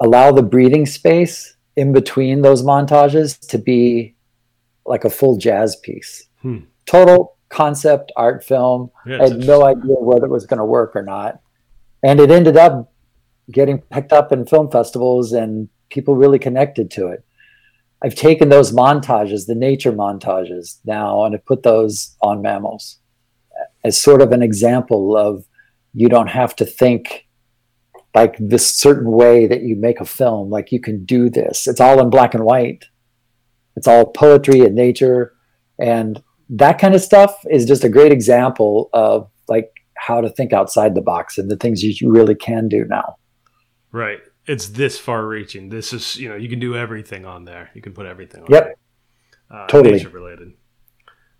[0.00, 4.16] allow the breathing space in between those montages to be
[4.86, 6.26] like a full jazz piece.
[6.40, 6.60] Hmm.
[6.86, 8.90] Total concept art film.
[9.04, 11.40] Yeah, I had no idea whether it was going to work or not.
[12.02, 12.90] And it ended up
[13.52, 17.26] getting picked up in film festivals and people really connected to it.
[18.02, 22.96] I've taken those montages, the nature montages now, and I put those on mammalz
[23.84, 25.44] as sort of an example of
[25.94, 27.26] you don't have to think
[28.14, 31.66] like this certain way that you make a film, like you can do this.
[31.66, 32.84] It's all in black and white.
[33.76, 35.34] It's all poetry and nature.
[35.78, 40.52] And that kind of stuff is just a great example of like how to think
[40.52, 43.16] outside the box and the things you really can do now.
[43.92, 44.20] Right.
[44.48, 45.68] It's this far reaching.
[45.68, 47.70] This is, you know, you can do everything on there.
[47.74, 48.78] You can put everything on Yep.
[49.50, 49.96] Uh, totally.
[49.96, 50.52] Nature related.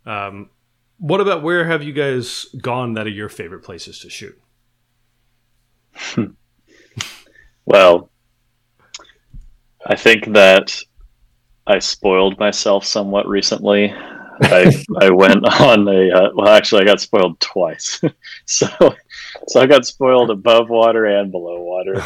[0.04, 0.50] Um,
[0.98, 4.38] what about where have you guys gone that are your favorite places to shoot?
[7.66, 8.10] well,
[9.86, 10.78] I think that
[11.66, 13.92] I spoiled myself somewhat recently.
[14.40, 18.00] I I went on a uh, well, actually, I got spoiled twice.
[18.46, 18.68] so
[19.46, 22.02] so I got spoiled above water and below water.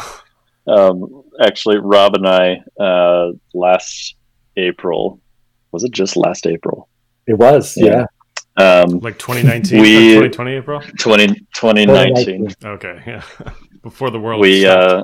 [0.67, 4.15] Um, actually, Rob and I uh, last
[4.55, 5.19] April
[5.73, 6.87] was it just last April?
[7.27, 8.05] It was, yeah.
[8.57, 8.83] yeah.
[8.83, 10.81] Um, like 2019, we, 2020 April?
[10.99, 12.53] 20, 2019.
[12.63, 13.23] Okay, yeah.
[13.81, 15.03] Before the world we, uh,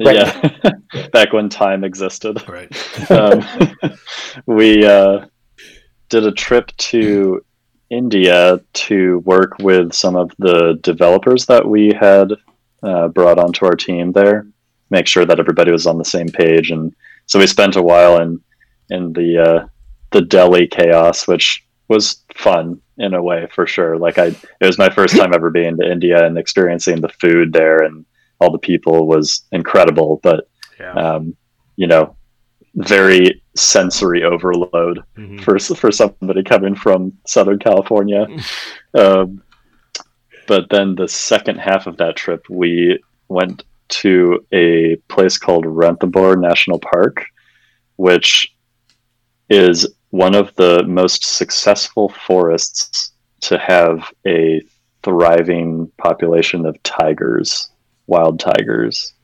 [0.00, 0.16] right.
[0.16, 0.70] yeah,
[1.12, 2.42] back when time existed.
[2.48, 2.72] Right.
[3.10, 3.44] Um,
[4.46, 5.26] we, uh,
[6.08, 7.44] did a trip to
[7.90, 12.32] India to work with some of the developers that we had
[12.82, 14.46] uh, brought onto our team there,
[14.92, 16.94] make sure that everybody was on the same page, and
[17.26, 18.40] so we spent a while in
[18.90, 19.66] in the uh,
[20.12, 23.98] the Delhi chaos, which was fun in a way for sure.
[23.98, 27.52] Like I, it was my first time ever being to India and experiencing the food
[27.52, 28.04] there and
[28.40, 30.20] all the people was incredible.
[30.22, 30.92] But yeah.
[30.92, 31.36] um,
[31.76, 32.16] you know,
[32.76, 35.38] very sensory overload mm-hmm.
[35.38, 38.26] for for somebody coming from Southern California.
[38.94, 39.42] um,
[40.46, 46.40] but then the second half of that trip, we went to a place called Ranthambore
[46.40, 47.24] National Park,
[47.96, 48.54] which
[49.48, 53.12] is one of the most successful forests
[53.42, 54.62] to have a
[55.02, 57.70] thriving population of tigers,
[58.06, 59.14] wild tigers.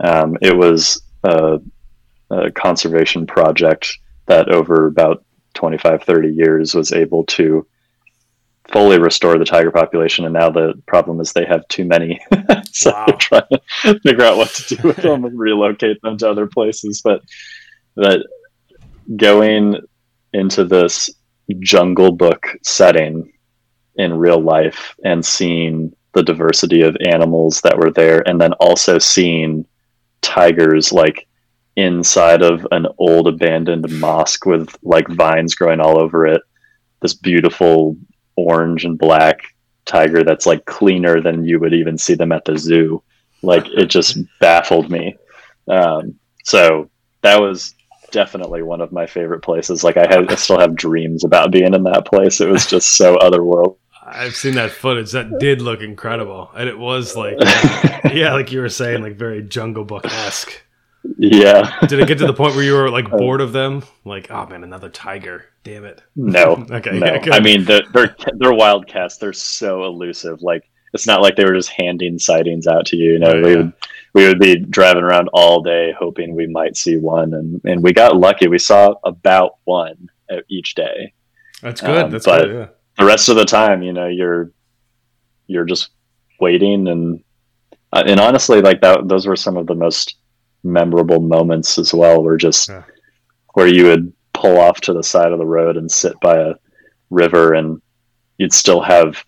[0.00, 1.60] Um, it was a
[2.30, 7.66] a conservation project that over about 25, 30 years was able to
[8.68, 10.24] fully restore the tiger population.
[10.24, 12.20] And now the problem is they have too many.
[12.72, 13.04] so wow.
[13.06, 16.46] they're trying to figure out what to do with them and relocate them to other
[16.46, 17.00] places.
[17.02, 17.22] But
[17.96, 18.26] that
[19.16, 19.76] going
[20.32, 21.10] into this
[21.60, 23.32] jungle book setting
[23.96, 28.98] in real life and seeing the diversity of animals that were there and then also
[28.98, 29.66] seeing
[30.20, 31.26] tigers like
[31.76, 36.42] inside of an old abandoned mosque with like vines growing all over it.
[37.00, 37.96] This beautiful
[38.38, 39.40] orange and black
[39.84, 43.02] tiger that's like cleaner than you would even see them at the zoo.
[43.42, 45.16] Like it just baffled me.
[45.68, 46.14] Um,
[46.44, 46.90] so
[47.22, 47.74] that was
[48.10, 49.84] definitely one of my favorite places.
[49.84, 52.40] Like I have, I still have dreams about being in that place.
[52.40, 53.76] It was just so otherworldly.
[54.10, 55.12] I've seen that footage.
[55.12, 57.36] That did look incredible, and it was like,
[58.10, 60.62] yeah, like you were saying, like very Jungle Book esque.
[61.16, 61.78] Yeah.
[61.86, 63.82] Did it get to the point where you were like uh, bored of them?
[64.04, 65.46] Like, oh man, another tiger.
[65.64, 66.02] Damn it.
[66.16, 66.66] No.
[66.70, 66.98] okay.
[66.98, 67.06] No.
[67.06, 69.16] Yeah, I mean, the, they're they're wildcats.
[69.16, 70.42] They're so elusive.
[70.42, 73.12] Like, it's not like they were just handing sightings out to you.
[73.12, 73.72] You know, oh, we would
[74.14, 77.92] we would be driving around all day hoping we might see one, and and we
[77.92, 78.48] got lucky.
[78.48, 80.10] We saw about one
[80.48, 81.12] each day.
[81.62, 82.04] That's good.
[82.04, 82.52] Um, That's good.
[82.52, 82.66] Yeah.
[82.98, 84.50] The rest of the time, you know, you're
[85.46, 85.90] you're just
[86.40, 87.22] waiting and
[87.92, 90.16] uh, and honestly, like that, those were some of the most
[90.62, 92.82] memorable moments as well were just yeah.
[93.54, 96.54] where you would pull off to the side of the road and sit by a
[97.10, 97.80] river and
[98.38, 99.24] you'd still have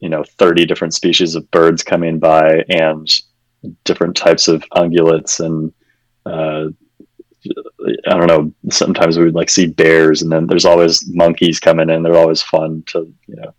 [0.00, 3.08] you know 30 different species of birds coming by and
[3.84, 5.72] different types of ungulates and
[6.26, 6.68] uh,
[8.06, 8.52] I don't know.
[8.70, 12.02] Sometimes we would like see bears, and then there's always monkeys coming in.
[12.02, 13.54] They're always fun to you know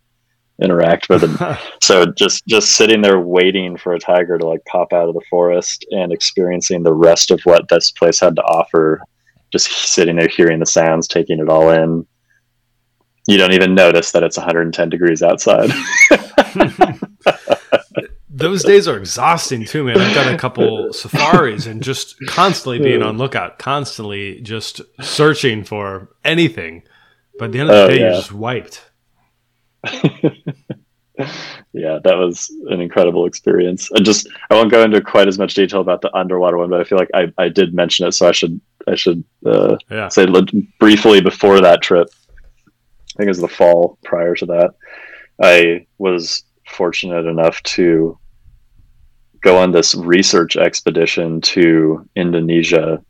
[0.62, 1.58] interact with them.
[1.82, 5.24] so just just sitting there waiting for a tiger to like pop out of the
[5.30, 9.02] forest and experiencing the rest of what this place had to offer,
[9.52, 12.06] just sitting there hearing the sounds, taking it all in.
[13.28, 15.70] You don't even notice that it's 110 degrees outside.
[18.30, 20.00] those days are exhausting too, man.
[20.00, 26.10] I've done a couple safaris and just constantly being on lookout, constantly just searching for
[26.26, 26.84] anything.
[27.40, 28.06] But at the end of the Oh, day, yeah.
[28.08, 28.82] you're just wiped.
[31.74, 33.92] yeah, that was an incredible experience.
[33.96, 36.82] I just I won't go into quite as much detail about the underwater one, but
[36.82, 40.08] I feel like I, I did mention it, so I should I should uh, Yeah.
[40.10, 40.26] say
[40.80, 42.08] briefly before that trip.
[42.68, 44.72] I think it was the fall prior to that.
[45.42, 48.18] I was fortunate enough to
[49.42, 53.04] go on this research expedition to Indonesia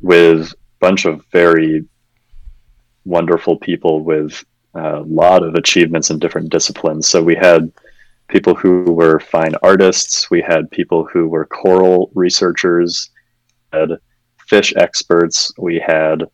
[0.00, 1.84] with a bunch of very
[3.04, 4.44] wonderful people with
[4.76, 7.08] a lot of achievements in different disciplines.
[7.08, 7.72] So we had
[8.28, 13.10] people who were fine artists, we had people who were coral researchers,
[13.72, 13.90] had
[14.48, 16.24] fish experts, we had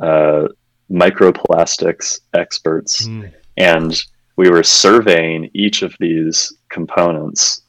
[0.00, 0.48] uh,
[0.90, 3.32] microplastics experts, Mm.
[3.56, 4.02] and
[4.36, 7.62] we were surveying each of these components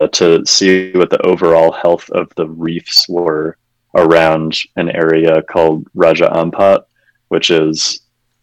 [0.00, 3.56] uh, to see what the overall health of the reefs were
[3.96, 6.84] around an area called Raja Ampat,
[7.28, 8.00] which is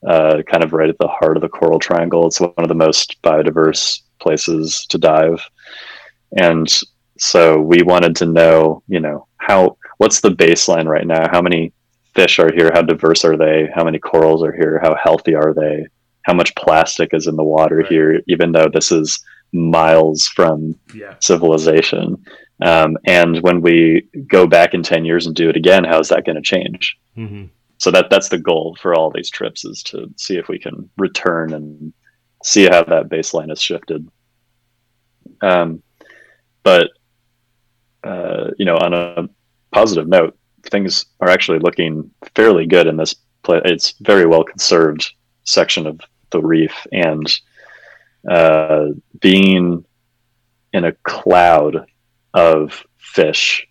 [0.07, 2.27] uh, kind of right at the heart of the Coral Triangle.
[2.27, 5.39] It's one of the most biodiverse places to dive,
[6.39, 6.67] and
[7.17, 11.27] so we wanted to know, you know, how what's the baseline right now?
[11.31, 11.71] How many
[12.13, 12.71] fish are here?
[12.73, 13.69] How diverse are they?
[13.73, 14.79] How many corals are here?
[14.81, 15.85] How healthy are they?
[16.23, 17.87] How much plastic is in the water Right.
[17.87, 18.21] here?
[18.27, 19.19] Even though this is
[19.53, 21.15] miles from Yeah.
[21.21, 22.17] civilization.
[22.61, 26.09] Um, and when we go back in 10 years and do it again, how is
[26.09, 26.95] that going to change?
[27.15, 27.45] hmm
[27.86, 30.89] So that that's the goal for all these trips is to see if we can
[30.97, 31.93] return and
[32.43, 34.09] see how that baseline has shifted.
[35.41, 35.83] Um,
[36.63, 36.88] but
[38.03, 39.29] uh, you know, on a
[39.71, 40.36] positive note,
[40.71, 43.13] things are actually looking fairly good in this
[43.43, 43.61] place.
[43.65, 45.13] It's very well conserved
[45.43, 47.39] section of the reef, and
[48.27, 48.88] uh,
[49.21, 49.86] being
[50.73, 51.86] in a cloud
[52.33, 53.67] of fish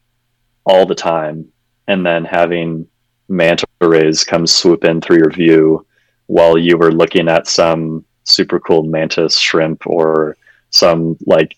[0.64, 1.48] all the time,
[1.88, 2.86] and then having
[3.28, 5.86] manta rays come swoop in through your view
[6.26, 10.36] while you were looking at some super cool mantis shrimp or
[10.70, 11.56] some like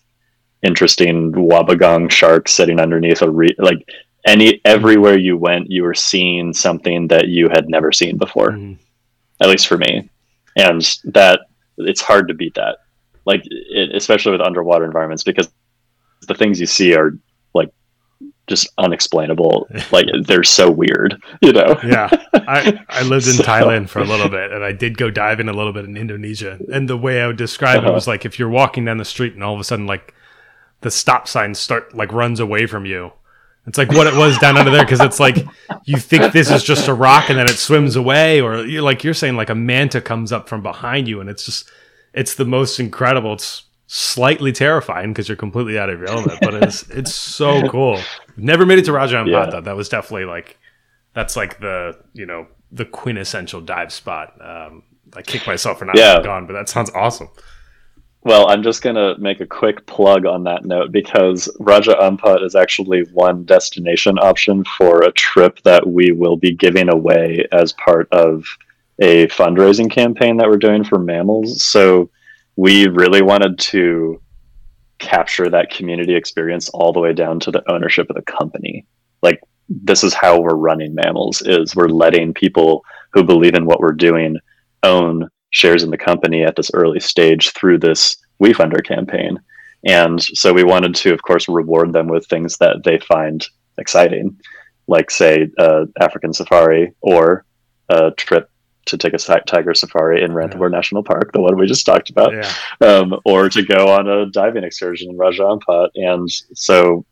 [0.63, 3.87] interesting wobbegong shark sitting underneath a re- like
[4.25, 8.77] any everywhere you went you were seeing something that you had never seen before Mhm.
[9.41, 10.09] at least for me
[10.57, 11.41] and that
[11.77, 12.79] it's hard to beat that
[13.25, 15.49] like it, especially with underwater environments because
[16.27, 17.11] the things you see are
[18.47, 23.89] just unexplainable like they're so weird you know Yeah, I, I lived in So- Thailand
[23.89, 26.57] for a little bit, and I did go diving a little bit in Indonesia.
[26.73, 27.93] And the way I would describe it Uh-huh.
[27.93, 30.13] was like if you're walking down the street and all of a sudden like
[30.81, 33.11] the stop sign start like runs away from you.
[33.65, 35.37] It's like what it was down under there because it's like
[35.83, 39.03] you think this is just a rock and then it swims away, or you're like
[39.03, 41.69] you're saying like a manta comes up from behind you, and it's just
[42.13, 43.33] it's the most incredible.
[43.33, 47.99] It's slightly terrifying because you're completely out of your element, but it's it's so cool.
[48.35, 49.49] Never made it to Raja Ampat Yeah.
[49.49, 49.61] though.
[49.61, 50.57] That was definitely like
[51.13, 54.33] that's like the you know the quintessential dive spot.
[54.41, 54.83] Um,
[55.15, 56.21] I kick myself for not Yeah.
[56.21, 57.29] gone, but that sounds awesome.
[58.23, 62.43] Well, I'm just going to make a quick plug on that note because Raja Ampat
[62.43, 67.71] is actually one destination option for a trip that we will be giving away as
[67.73, 68.43] part of
[68.99, 71.59] a fundraising campaign that we're doing for mammalz.
[71.61, 72.09] So
[72.57, 74.21] we really wanted to
[74.99, 78.85] capture that community experience all the way down to the ownership of the company.
[79.21, 79.39] Like
[79.69, 82.83] this is how we're running mammalz is we're letting people
[83.13, 84.37] who believe in what we're doing
[84.83, 89.37] own shares in the company at this early stage through this WeFunder campaign.
[89.85, 93.45] And so we wanted to, of course, reward them with things that they find
[93.77, 94.37] exciting,
[94.87, 97.45] like, say, uh, African safari or
[97.89, 98.49] a trip
[98.87, 102.33] to take a tiger safari in Ranthambore National Park, the one we just talked about,
[102.33, 105.89] Yeah, um, or to go on a diving excursion in Raja Ampat.
[105.95, 107.05] And so,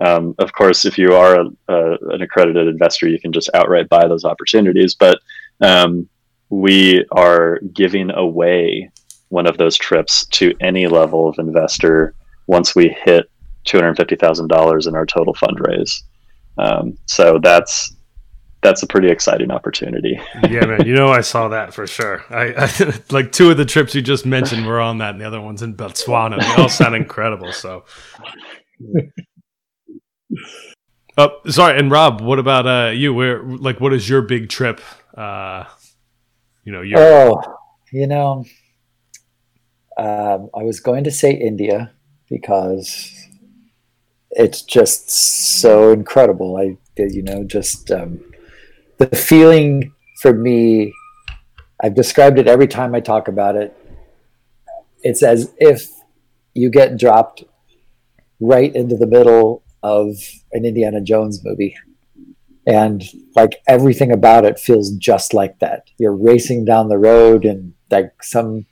[0.00, 3.88] um, of course, if you are a, a, an accredited investor, you can just outright
[3.88, 4.94] buy those opportunities.
[4.94, 5.20] But
[5.60, 6.08] um,
[6.50, 8.90] we are giving away
[9.28, 12.14] one of those trips to any level of investor
[12.46, 13.30] once we hit
[13.66, 16.02] $250,000 in our total fundraise.
[16.56, 17.94] Um, so that's
[18.60, 20.20] that's a pretty exciting opportunity.
[20.48, 20.86] yeah, man.
[20.86, 22.24] You know, I saw that for sure.
[22.30, 25.26] I, I like two of the trips you just mentioned were on that, and the
[25.26, 26.40] other one's in Botswana.
[26.40, 27.52] They all sound incredible.
[27.52, 27.84] So,
[31.18, 31.78] oh, sorry.
[31.78, 33.14] And Rob, what about uh, you?
[33.14, 34.80] Where, like, what is your big trip?
[35.16, 35.64] Uh,
[36.64, 37.42] you know, your Oh,
[37.92, 38.44] you know,
[39.96, 41.92] um, I was going to say India
[42.28, 43.14] because
[44.32, 46.56] it's just so incredible.
[46.56, 48.20] I, you know, just um,
[48.98, 50.92] the feeling for me.
[51.82, 53.76] I've described it every time I talk about it.
[55.02, 55.88] It's as if
[56.54, 57.44] you get dropped
[58.40, 60.16] right into the middle of
[60.52, 61.76] an Indiana Jones movie.
[62.66, 63.02] And
[63.34, 65.88] like everything about it feels just like that.
[65.98, 68.66] You're racing down the road and like some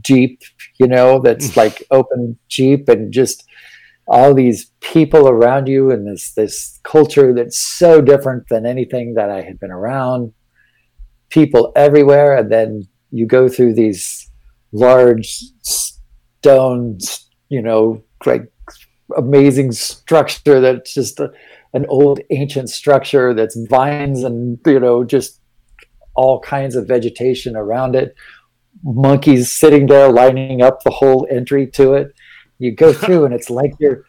[0.00, 0.42] Jeep,
[0.78, 3.46] you know, that's like open Jeep and just
[4.10, 9.30] all these people around you and this this culture that's so different than anything that
[9.30, 10.32] I had been around.
[11.28, 14.28] People everywhere, and then you go through these
[14.72, 16.98] large stone,
[17.48, 18.52] you know, like
[19.16, 21.30] amazing structure that's just a,
[21.72, 25.40] an old ancient structure that's vines and you know just
[26.14, 28.16] all kinds of vegetation around it.
[28.82, 32.12] Monkeys sitting there lining up the whole entry to it
[32.60, 34.04] you go through and it's like you're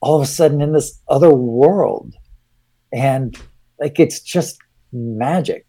[0.00, 2.14] all of a sudden in this other world.
[2.92, 3.38] And
[3.80, 4.58] like it's just
[4.92, 5.66] magic.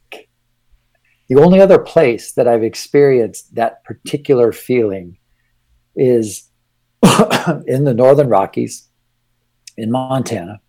[1.30, 5.18] The only other place that i've experienced that particular feeling
[5.96, 6.50] is
[7.66, 8.88] in the northern rockies
[9.78, 10.62] in montana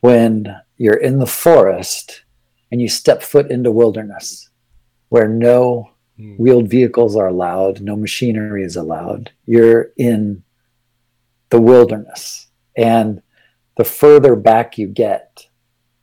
[0.00, 2.24] when you're in the forest
[2.72, 4.48] and you step foot into wilderness
[5.10, 6.36] where no mm.
[6.38, 9.30] wheeled vehicles are allowed no machinery is allowed.
[9.46, 10.42] You're in
[11.50, 13.22] the wilderness and
[13.76, 15.46] the further back you get,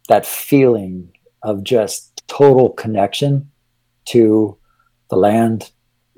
[0.10, 1.12] that feeling
[1.44, 3.52] of just total connection
[4.06, 4.58] to
[5.10, 5.72] the land,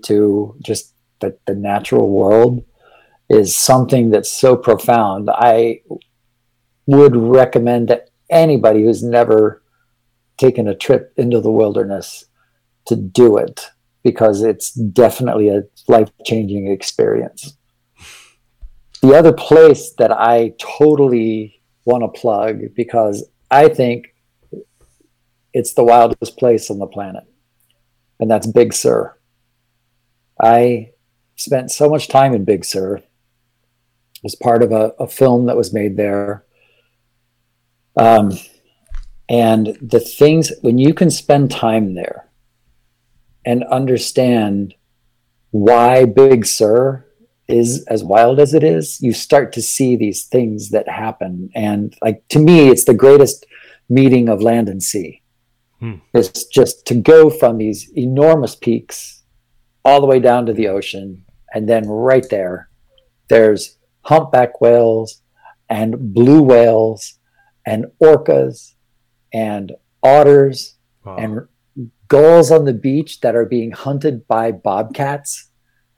[0.04, 2.64] to just the, the natural world
[3.30, 5.30] is something that's so profound.
[5.32, 5.82] I
[6.88, 9.64] would recommend that anybody who's never
[10.38, 12.26] taken a trip into the wilderness
[12.86, 13.70] to do it
[14.04, 17.58] because it's definitely a life changing experience
[19.02, 24.14] the other place that I totally want to plug because I think
[25.54, 27.24] it's the wildest place on the planet,
[28.20, 29.18] and that's Big Sur.
[30.40, 30.92] I
[31.36, 33.02] spent so much time in Big Sur
[34.24, 36.46] as part of a, a film that was made there.
[37.98, 38.32] Um,
[39.28, 42.30] and the things, when you can spend time there
[43.46, 44.76] and understand
[45.52, 47.06] why Big Sur
[47.50, 51.50] is as wild as it is, you start to see these things that happen.
[51.56, 53.46] And like to me, it's the greatest
[53.90, 55.22] meeting of land and sea.
[55.80, 55.96] Hmm.
[56.14, 59.24] It's just to go from these enormous peaks
[59.84, 61.26] all the way down to the ocean.
[61.54, 62.70] And then right there,
[63.30, 65.22] there's humpback whales
[65.70, 67.20] and blue whales
[67.66, 68.74] and orcas
[69.34, 69.72] and
[70.04, 70.76] otters
[71.06, 71.16] wow.
[71.18, 71.48] and
[72.08, 75.49] gulls on the beach that are being hunted by bobcats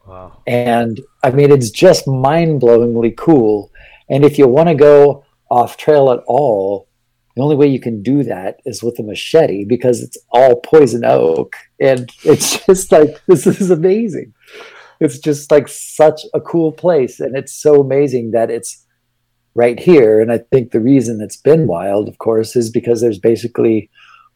[0.05, 0.41] Wow.
[0.47, 3.71] And I mean, it's just mind blowingly cool.
[4.09, 6.87] And if you want to go off trail at all,
[7.35, 11.05] the only way you can do that is with a machete because it's all poison
[11.05, 11.55] oak.
[11.79, 14.33] And it's just like, this is amazing.
[14.99, 17.19] It's just like such a cool place.
[17.19, 18.85] And it's so amazing that it's
[19.55, 20.21] right here.
[20.21, 23.89] And I think the reason it's been wild, of course, is because there's basically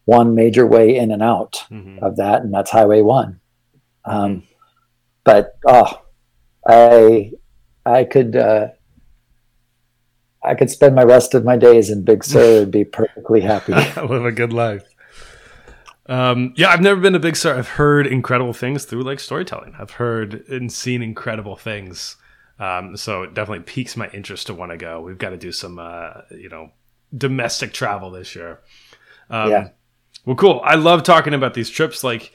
[0.05, 2.03] one major way in and out mm-hmm.
[2.03, 3.39] of that, and that's Highway One.
[4.05, 4.43] Um,
[5.25, 6.01] but oh,
[6.65, 7.31] I
[7.85, 8.69] I could uh,
[10.41, 13.73] I could spend my rest of my days in Big Sur and be perfectly happy.
[13.73, 14.87] Live a good life.
[16.07, 17.57] Um, yeah, I've never been to Big Sur.
[17.57, 19.75] I've heard incredible things through like storytelling.
[19.77, 22.15] I've heard and seen incredible things.
[22.59, 25.01] Um, so it definitely piques my interest to want to go.
[25.01, 26.71] We've got to do some, uh, you know,
[27.15, 28.61] domestic travel this year.
[29.29, 29.69] Um, yeah.
[30.25, 30.61] Well, cool.
[30.63, 32.03] I love talking about these trips.
[32.03, 32.31] Like,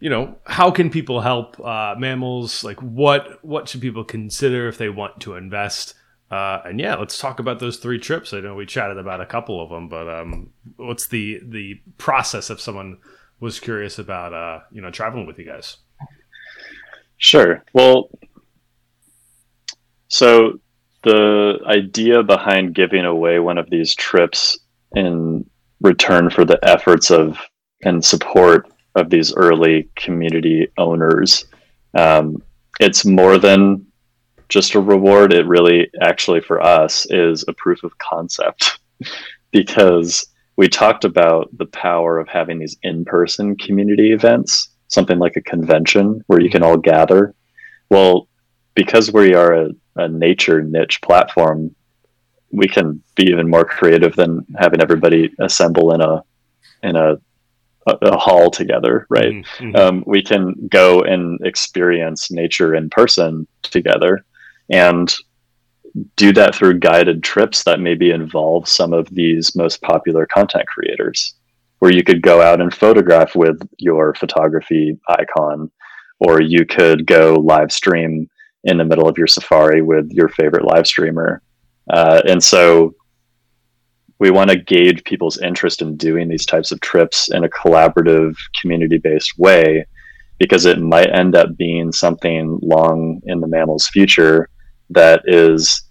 [0.00, 2.64] you know, how can people help uh, Mammalz?
[2.64, 5.94] Like, what what should people consider if they want to invest?
[6.30, 8.32] Uh, and yeah, let's talk about those three trips.
[8.32, 12.50] I know we chatted about a couple of them, but um, what's the the process
[12.50, 12.98] if someone
[13.40, 15.76] was curious about uh, you know traveling with you guys?
[17.16, 17.62] Sure.
[17.72, 18.10] Well,
[20.08, 20.60] so
[21.04, 24.58] the idea behind giving away one of these trips
[24.94, 25.48] in
[25.80, 27.38] return for the efforts of
[27.82, 31.46] and support of these early community owners.
[31.94, 32.42] Um,
[32.80, 33.86] it's more than
[34.48, 35.32] just a reward.
[35.32, 38.78] It really, actually, for us, is a proof of concept
[39.50, 40.26] because
[40.56, 45.42] we talked about the power of having these in person community events, something like a
[45.42, 47.34] convention where you can all gather.
[47.90, 48.28] Well,
[48.74, 51.74] because we are a, a nature niche platform,
[52.52, 56.22] we can be even more creative than having everybody assemble in a
[56.82, 57.16] in a
[57.86, 59.32] a, a hall together, right?
[59.32, 59.64] Mm-hmm.
[59.64, 59.76] mm-hmm.
[59.76, 64.24] Um, we can go and experience nature in person together
[64.70, 65.14] and
[66.16, 71.34] do that through guided trips that maybe involve some of these most popular content creators
[71.78, 75.70] where you could go out and photograph with your photography icon
[76.18, 78.28] or you could go live stream
[78.64, 81.42] in the middle of your safari with your favorite live streamer
[81.90, 82.94] Uh, and so
[84.18, 88.36] we want to gauge people's interest in doing these types of trips in a collaborative,
[88.60, 89.86] community based way
[90.38, 94.48] because it might end up being something long in the Mammalz's future
[94.90, 95.82] that is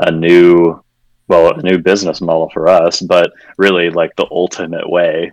[0.00, 0.80] a new
[1.26, 5.30] well a new business model for us but really like the ultimate way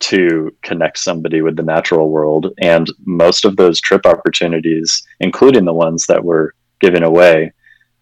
[0.00, 2.54] to connect somebody with the natural world.
[2.62, 7.52] And most of those trip opportunities including the ones that we're giving away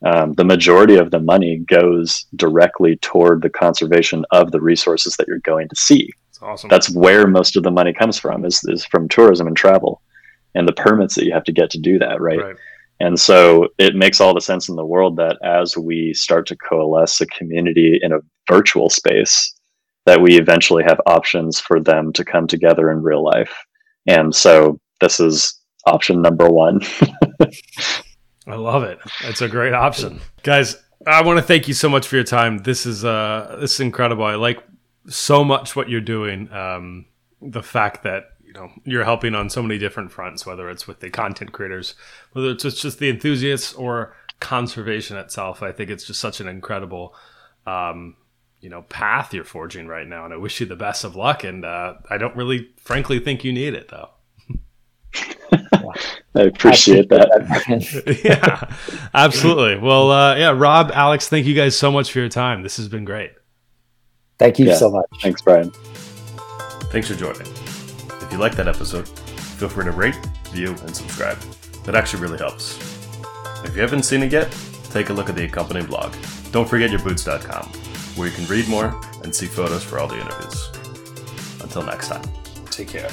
[0.05, 5.27] um, the majority of the money goes directly toward the conservation of the resources that
[5.27, 6.71] you're going to see That's awesome.
[6.71, 10.01] that's where most of the money comes from is, is from tourism and travel
[10.55, 12.39] and the permits that you have to get to do that right?
[12.39, 12.57] right.
[13.01, 16.57] and so it makes all the sense in the world that as we start to
[16.57, 19.55] coalesce a community in a virtual space
[20.07, 23.55] that we eventually have options for them to come together in real life
[24.07, 25.55] and so this is
[25.87, 26.81] option number one
[28.49, 28.99] I love it.
[29.25, 30.77] It's a great option, guys.
[31.07, 32.59] I want to thank you so much for your time.
[32.59, 34.25] This is uh, this is incredible.
[34.25, 34.63] I like
[35.09, 36.51] so much what you're doing.
[36.53, 37.07] Um,
[37.41, 41.01] the fact that you know you're helping on so many different fronts, whether it's with
[41.01, 41.95] the content creators,
[42.33, 45.63] whether it's just the enthusiasts or conservation itself.
[45.63, 47.15] I think it's just such an incredible,
[47.67, 48.17] um,
[48.61, 51.45] you know, path you're forging right now, and I wish you the best of luck.
[51.45, 54.11] And uh, I don't really, frankly, think you need it though.
[56.35, 58.75] i appreciate that yeah,
[59.15, 59.77] absolutely.
[59.79, 62.63] Well, uh, yeah, Rob, Alex, thank you guys so much for your time.
[62.63, 63.33] This has been great.
[64.39, 64.77] Thank you Yeah.
[64.77, 65.07] so much.
[65.23, 65.71] thanks brian
[66.93, 67.43] Thanks for joining.
[68.23, 70.17] If you liked that episode, feel free to rate,
[70.53, 71.39] view, and subscribe.
[71.85, 72.79] That actually really helps.
[73.65, 74.55] If you haven't seen it yet,
[74.91, 76.15] take a look at the accompanying blog.
[76.53, 77.67] Don't forget yourboots.com,
[78.17, 80.71] where you can read more and see photos for all the interviews.
[81.63, 82.23] Until next time,
[82.71, 83.11] take care.